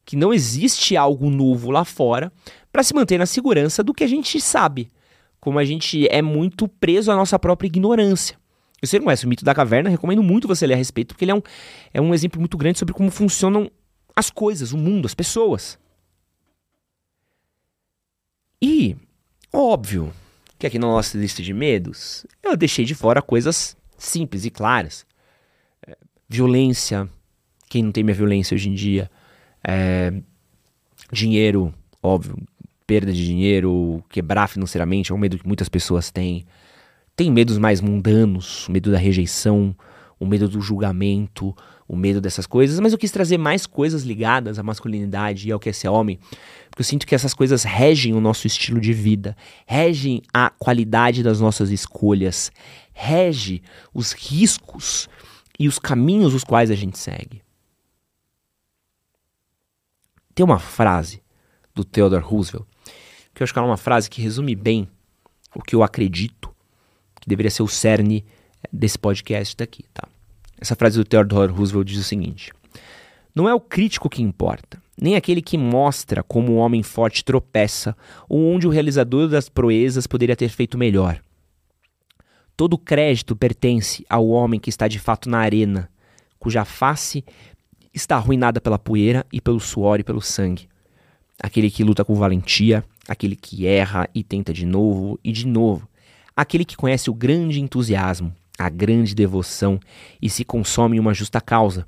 que 0.04 0.16
não 0.16 0.32
existe 0.32 0.96
algo 0.96 1.30
novo 1.30 1.70
lá 1.70 1.84
fora 1.84 2.32
para 2.72 2.82
se 2.82 2.94
manter 2.94 3.18
na 3.18 3.26
segurança 3.26 3.82
do 3.82 3.94
que 3.94 4.04
a 4.04 4.06
gente 4.06 4.40
sabe. 4.40 4.90
Como 5.40 5.58
a 5.58 5.64
gente 5.64 6.06
é 6.08 6.22
muito 6.22 6.68
preso 6.68 7.10
à 7.10 7.16
nossa 7.16 7.38
própria 7.38 7.66
ignorância. 7.66 8.38
Eu 8.80 8.86
sei 8.86 8.98
não 8.98 9.04
conhece 9.04 9.24
o 9.24 9.28
mito 9.28 9.44
da 9.44 9.54
caverna, 9.54 9.88
recomendo 9.88 10.22
muito 10.22 10.46
você 10.46 10.66
ler 10.66 10.74
a 10.74 10.76
respeito, 10.76 11.08
porque 11.08 11.24
ele 11.24 11.32
é 11.32 11.34
um, 11.34 11.42
é 11.94 12.00
um 12.00 12.12
exemplo 12.12 12.38
muito 12.38 12.56
grande 12.56 12.78
sobre 12.78 12.94
como 12.94 13.10
funcionam 13.10 13.70
as 14.14 14.30
coisas, 14.30 14.72
o 14.72 14.78
mundo, 14.78 15.06
as 15.06 15.14
pessoas. 15.14 15.78
E, 18.68 18.96
óbvio, 19.52 20.12
que 20.59 20.66
aqui 20.66 20.76
na 20.76 20.88
nossa 20.88 21.16
lista 21.16 21.40
de 21.40 21.55
medos, 21.55 22.26
eu 22.42 22.57
deixei 22.57 22.85
de 22.85 22.96
fora 22.96 23.22
coisas 23.22 23.76
simples 23.96 24.44
e 24.44 24.50
claras. 24.50 25.07
É, 25.87 25.96
violência, 26.29 27.09
quem 27.68 27.85
não 27.85 27.92
teme 27.92 28.11
a 28.11 28.14
violência 28.16 28.57
hoje 28.57 28.68
em 28.68 28.74
dia, 28.74 29.09
é, 29.62 30.12
dinheiro, 31.12 31.72
óbvio, 32.02 32.37
perda 32.85 33.12
de 33.12 33.24
dinheiro, 33.24 34.02
quebrar 34.09 34.48
financeiramente, 34.48 35.12
é 35.12 35.14
um 35.14 35.18
medo 35.18 35.38
que 35.38 35.46
muitas 35.46 35.68
pessoas 35.68 36.11
têm. 36.11 36.44
Tem 37.14 37.31
medos 37.31 37.59
mais 37.59 37.81
mundanos, 37.81 38.66
medo 38.68 38.90
da 38.90 38.98
rejeição, 38.98 39.76
o 40.18 40.26
medo 40.26 40.48
do 40.48 40.61
julgamento, 40.61 41.57
o 41.88 41.96
medo 41.96 42.20
dessas 42.20 42.46
coisas, 42.46 42.81
mas 42.81 42.92
eu 42.92 42.99
quis 42.99 43.11
trazer 43.11 43.38
mais 43.38 43.66
coisas 43.66 44.03
ligadas 44.03 44.59
à 44.59 44.62
masculinidade 44.62 45.49
e 45.49 45.53
ao 45.53 45.61
que 45.61 45.68
é 45.68 45.72
ser 45.72 45.88
homem, 45.88 46.18
porque 46.68 46.81
eu 46.81 46.85
sinto 46.85 47.07
que 47.07 47.14
essas 47.14 47.33
coisas 47.33 47.62
regem 47.62 48.14
o 48.14 48.20
nosso 48.20 48.46
estilo 48.46 48.81
de 48.81 48.92
vida, 48.92 49.37
regem 49.66 50.22
a 50.33 50.51
qualidade 50.51 51.22
das 51.22 51.40
nossas 51.40 51.70
escolhas, 51.70 52.51
rege 52.92 53.62
os 53.94 54.12
riscos 54.12 55.09
e 55.59 55.68
os 55.68 55.79
caminhos 55.79 56.35
os 56.35 56.44
quais 56.44 56.70
a 56.70 56.75
gente 56.75 56.99
segue. 56.99 57.42
Tem 60.35 60.44
uma 60.44 60.59
frase 60.59 61.22
do 61.75 61.85
Theodore 61.85 62.22
Roosevelt, 62.22 62.66
que 63.33 63.42
eu 63.42 63.44
acho 63.44 63.53
que 63.53 63.59
é 63.59 63.62
uma 63.62 63.77
frase 63.77 64.11
que 64.11 64.20
resume 64.20 64.55
bem 64.55 64.88
o 65.55 65.62
que 65.62 65.75
eu 65.75 65.83
acredito 65.83 66.55
que 67.20 67.29
deveria 67.29 67.51
ser 67.51 67.62
o 67.62 67.68
cerne 67.68 68.25
desse 68.72 68.99
podcast 68.99 69.57
daqui, 69.57 69.85
tá? 69.94 70.07
Essa 70.60 70.74
frase 70.74 70.98
do 70.98 71.04
Theodore 71.04 71.52
Roosevelt 71.52 71.86
diz 71.86 71.98
o 71.98 72.04
seguinte: 72.04 72.52
Não 73.34 73.48
é 73.48 73.54
o 73.54 73.60
crítico 73.60 74.08
que 74.08 74.22
importa, 74.22 74.82
nem 75.00 75.16
aquele 75.16 75.42
que 75.42 75.58
mostra 75.58 76.22
como 76.22 76.52
o 76.52 76.56
homem 76.56 76.82
forte 76.82 77.24
tropeça 77.24 77.96
ou 78.28 78.54
onde 78.54 78.66
o 78.66 78.70
realizador 78.70 79.28
das 79.28 79.48
proezas 79.48 80.06
poderia 80.06 80.36
ter 80.36 80.48
feito 80.48 80.78
melhor. 80.78 81.20
Todo 82.56 82.78
crédito 82.78 83.36
pertence 83.36 84.04
ao 84.08 84.28
homem 84.28 84.58
que 84.58 84.70
está 84.70 84.88
de 84.88 84.98
fato 84.98 85.28
na 85.28 85.38
arena, 85.38 85.90
cuja 86.38 86.64
face 86.64 87.22
está 87.92 88.16
arruinada 88.16 88.60
pela 88.60 88.78
poeira 88.78 89.26
e 89.30 89.40
pelo 89.42 89.60
suor 89.60 90.00
e 90.00 90.04
pelo 90.04 90.22
sangue. 90.22 90.68
Aquele 91.38 91.70
que 91.70 91.84
luta 91.84 92.02
com 92.02 92.14
valentia, 92.14 92.82
aquele 93.06 93.36
que 93.36 93.66
erra 93.66 94.08
e 94.14 94.24
tenta 94.24 94.54
de 94.54 94.64
novo 94.64 95.20
e 95.22 95.32
de 95.32 95.46
novo, 95.46 95.86
aquele 96.34 96.64
que 96.64 96.76
conhece 96.76 97.10
o 97.10 97.14
grande 97.14 97.60
entusiasmo, 97.60 98.34
a 98.58 98.68
grande 98.68 99.14
devoção 99.14 99.78
e 100.20 100.28
se 100.28 100.44
consome 100.44 100.96
em 100.96 101.00
uma 101.00 101.14
justa 101.14 101.40
causa, 101.40 101.86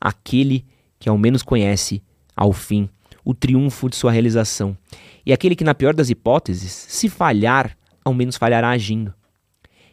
aquele 0.00 0.66
que 0.98 1.08
ao 1.08 1.18
menos 1.18 1.42
conhece, 1.42 2.02
ao 2.36 2.52
fim, 2.52 2.88
o 3.24 3.34
triunfo 3.34 3.88
de 3.88 3.96
sua 3.96 4.12
realização, 4.12 4.76
e 5.24 5.32
aquele 5.32 5.56
que, 5.56 5.64
na 5.64 5.74
pior 5.74 5.94
das 5.94 6.10
hipóteses, 6.10 6.72
se 6.72 7.08
falhar, 7.08 7.76
ao 8.04 8.12
menos 8.12 8.36
falhará 8.36 8.70
agindo. 8.70 9.14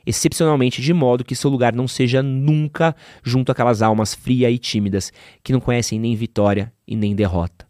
Excepcionalmente 0.06 0.82
de 0.82 0.94
modo 0.94 1.24
que 1.24 1.36
seu 1.36 1.50
lugar 1.50 1.74
não 1.74 1.88
seja 1.88 2.24
nunca 2.24 2.96
junto 3.24 3.52
àquelas 3.52 3.82
almas 3.82 4.14
frias 4.14 4.52
e 4.52 4.58
tímidas 4.58 5.14
que 5.44 5.54
não 5.54 5.60
conhecem 5.60 6.00
nem 6.00 6.16
vitória 6.16 6.74
e 6.88 6.96
nem 6.96 7.16
derrota. 7.16 7.70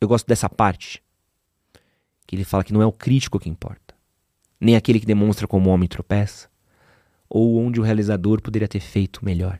Eu 0.00 0.06
gosto 0.06 0.26
dessa 0.26 0.48
parte, 0.48 1.02
que 2.26 2.36
ele 2.36 2.44
fala 2.44 2.62
que 2.62 2.72
não 2.72 2.82
é 2.82 2.86
o 2.86 2.92
crítico 2.92 3.38
que 3.38 3.48
importa, 3.48 3.85
nem 4.60 4.76
aquele 4.76 5.00
que 5.00 5.06
demonstra 5.06 5.46
como 5.46 5.70
o 5.70 5.72
homem 5.72 5.88
tropeça, 5.88 6.48
ou 7.28 7.58
onde 7.58 7.80
o 7.80 7.82
realizador 7.82 8.40
poderia 8.40 8.68
ter 8.68 8.80
feito 8.80 9.24
melhor. 9.24 9.58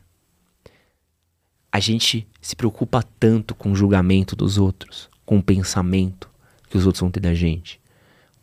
A 1.71 1.79
gente 1.79 2.27
se 2.41 2.55
preocupa 2.55 3.03
tanto 3.19 3.53
com 3.53 3.71
o 3.71 3.75
julgamento 3.75 4.35
dos 4.35 4.57
outros, 4.57 5.09
com 5.25 5.37
o 5.37 5.43
pensamento 5.43 6.29
que 6.69 6.77
os 6.77 6.85
outros 6.85 7.01
vão 7.01 7.11
ter 7.11 7.19
da 7.19 7.33
gente, 7.33 7.79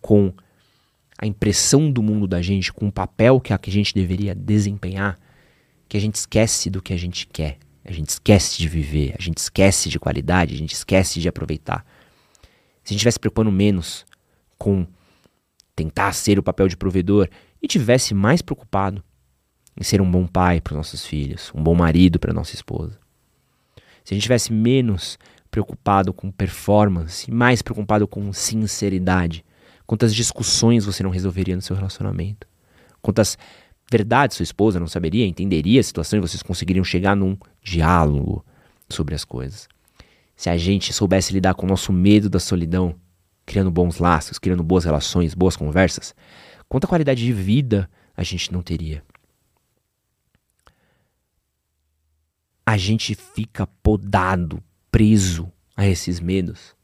com 0.01 0.33
a 1.19 1.27
impressão 1.27 1.91
do 1.91 2.03
mundo 2.03 2.27
da 2.27 2.43
gente, 2.43 2.73
com 2.73 2.89
o 2.89 2.93
papel 2.93 3.41
que 3.41 3.53
a 3.53 3.59
gente 3.67 3.95
deveria 3.95 4.35
desempenhar, 4.35 5.19
que 5.89 5.97
a 5.97 6.01
gente 6.01 6.17
esquece 6.17 6.69
do 6.69 6.83
que 6.83 6.93
a 6.93 6.97
gente 6.97 7.27
quer. 7.27 7.59
A 7.85 7.93
gente 7.93 8.09
esquece 8.09 8.59
de 8.59 8.69
viver, 8.69 9.15
a 9.19 9.23
gente 9.23 9.39
esquece 9.39 9.89
de 9.89 9.99
qualidade, 9.99 10.55
a 10.55 10.59
gente 10.59 10.73
esquece 10.73 11.21
de 11.21 11.29
aproveitar. 11.29 11.85
Se 12.83 12.87
a 12.87 12.89
gente 12.89 12.99
estivesse 12.99 13.21
preocupando 13.21 13.53
menos 13.53 14.07
com 14.59 14.87
tentar 15.75 16.13
ser 16.13 16.39
o 16.39 16.43
papel 16.43 16.69
de 16.69 16.77
provedor 16.77 17.29
e 17.63 17.67
tivesse 17.67 18.15
mais 18.15 18.43
preocupado 18.43 19.03
em 19.79 19.83
ser 19.83 20.01
um 20.01 20.11
bom 20.11 20.27
pai 20.27 20.61
para 20.61 20.73
os 20.73 20.77
nossos 20.77 21.05
filhos, 21.05 21.51
um 21.55 21.63
bom 21.63 21.75
marido 21.75 22.19
para 22.19 22.33
nossa 22.33 22.55
esposa. 22.55 22.99
Se 24.05 24.13
a 24.13 24.15
gente 24.15 24.23
tivesse 24.23 24.53
menos 24.53 25.19
preocupado 25.51 26.13
com 26.13 26.31
performance, 26.31 27.31
mais 27.31 27.63
preocupado 27.63 28.07
com 28.07 28.33
sinceridade, 28.33 29.45
Quantas 29.87 30.15
discussões 30.15 30.87
você 30.87 31.03
não 31.03 31.11
resolveria 31.11 31.57
no 31.57 31.63
seu 31.63 31.77
relacionamento? 31.77 32.47
Quantas 33.03 33.37
verdades 33.91 34.37
sua 34.37 34.45
esposa 34.45 34.81
não 34.81 34.87
saberia, 34.87 35.27
entenderia 35.27 35.81
a 35.81 35.85
situação 35.85 36.19
e 36.19 36.23
vocês 36.23 36.43
conseguiriam 36.43 36.85
chegar 36.85 37.15
num 37.15 37.37
diálogo 37.63 38.45
sobre 38.89 39.15
as 39.15 39.25
coisas? 39.25 39.69
Se 40.35 40.49
a 40.49 40.57
gente 40.57 40.93
soubesse 40.93 41.33
lidar 41.33 41.55
com 41.55 41.67
o 41.67 41.69
nosso 41.69 41.93
medo 41.93 42.31
da 42.31 42.41
solidão, 42.41 42.95
criando 43.45 43.71
bons 43.71 43.99
laços, 43.99 44.39
criando 44.39 44.63
boas 44.63 44.85
relações, 44.85 45.35
boas 45.35 45.57
conversas, 45.57 46.15
quanta 46.69 46.87
qualidade 46.87 47.25
de 47.25 47.33
vida 47.33 47.89
a 48.17 48.23
gente 48.23 48.53
não 48.53 48.63
teria? 48.63 49.03
A 52.67 52.77
gente 52.77 53.15
fica 53.15 53.67
podado, 53.67 54.63
preso 54.91 55.53
a 55.77 55.87
esses 55.87 56.21
medos, 56.21 56.75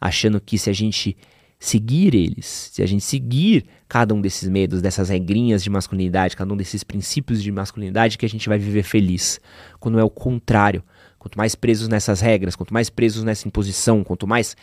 achando 0.00 0.40
que 0.40 0.58
se 0.58 0.68
a 0.68 0.72
gente 0.72 1.16
seguir 1.62 2.12
eles, 2.12 2.70
se 2.72 2.82
a 2.82 2.86
gente 2.86 3.04
seguir 3.04 3.64
cada 3.88 4.12
um 4.12 4.20
desses 4.20 4.48
medos, 4.48 4.82
dessas 4.82 5.08
regrinhas 5.08 5.62
de 5.62 5.70
masculinidade, 5.70 6.36
cada 6.36 6.52
um 6.52 6.56
desses 6.56 6.82
princípios 6.82 7.40
de 7.40 7.52
masculinidade, 7.52 8.18
que 8.18 8.26
a 8.26 8.28
gente 8.28 8.48
vai 8.48 8.58
viver 8.58 8.82
feliz. 8.82 9.40
Quando 9.78 9.98
é 9.98 10.02
o 10.02 10.10
contrário. 10.10 10.82
Quanto 11.20 11.38
mais 11.38 11.54
presos 11.54 11.86
nessas 11.86 12.20
regras, 12.20 12.56
quanto 12.56 12.74
mais 12.74 12.90
presos 12.90 13.22
nessa 13.22 13.46
imposição, 13.46 14.02
quanto 14.02 14.26
mais 14.26 14.56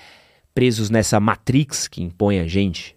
presos 0.60 0.90
nessa 0.90 1.22
matrix 1.22 1.88
que 1.88 2.04
impõe 2.04 2.38
a 2.38 2.46
gente, 2.46 2.94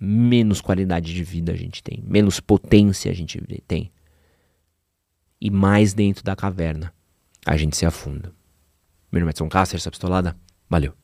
menos 0.00 0.60
qualidade 0.60 1.14
de 1.14 1.22
vida 1.22 1.52
a 1.52 1.54
gente 1.54 1.80
tem, 1.84 2.02
menos 2.04 2.40
potência 2.40 3.12
a 3.12 3.14
gente 3.14 3.40
tem. 3.64 3.92
E 5.40 5.52
mais 5.52 5.94
dentro 5.94 6.24
da 6.24 6.34
caverna 6.34 6.92
a 7.46 7.56
gente 7.56 7.76
se 7.76 7.86
afunda. 7.86 8.34
Meu 9.12 9.20
nome 9.20 9.30
é 9.30 9.30
Edson 9.30 9.48
Cáceres, 9.48 9.84
essa 9.84 9.90
pistolada. 9.92 10.36
Valeu. 10.68 10.92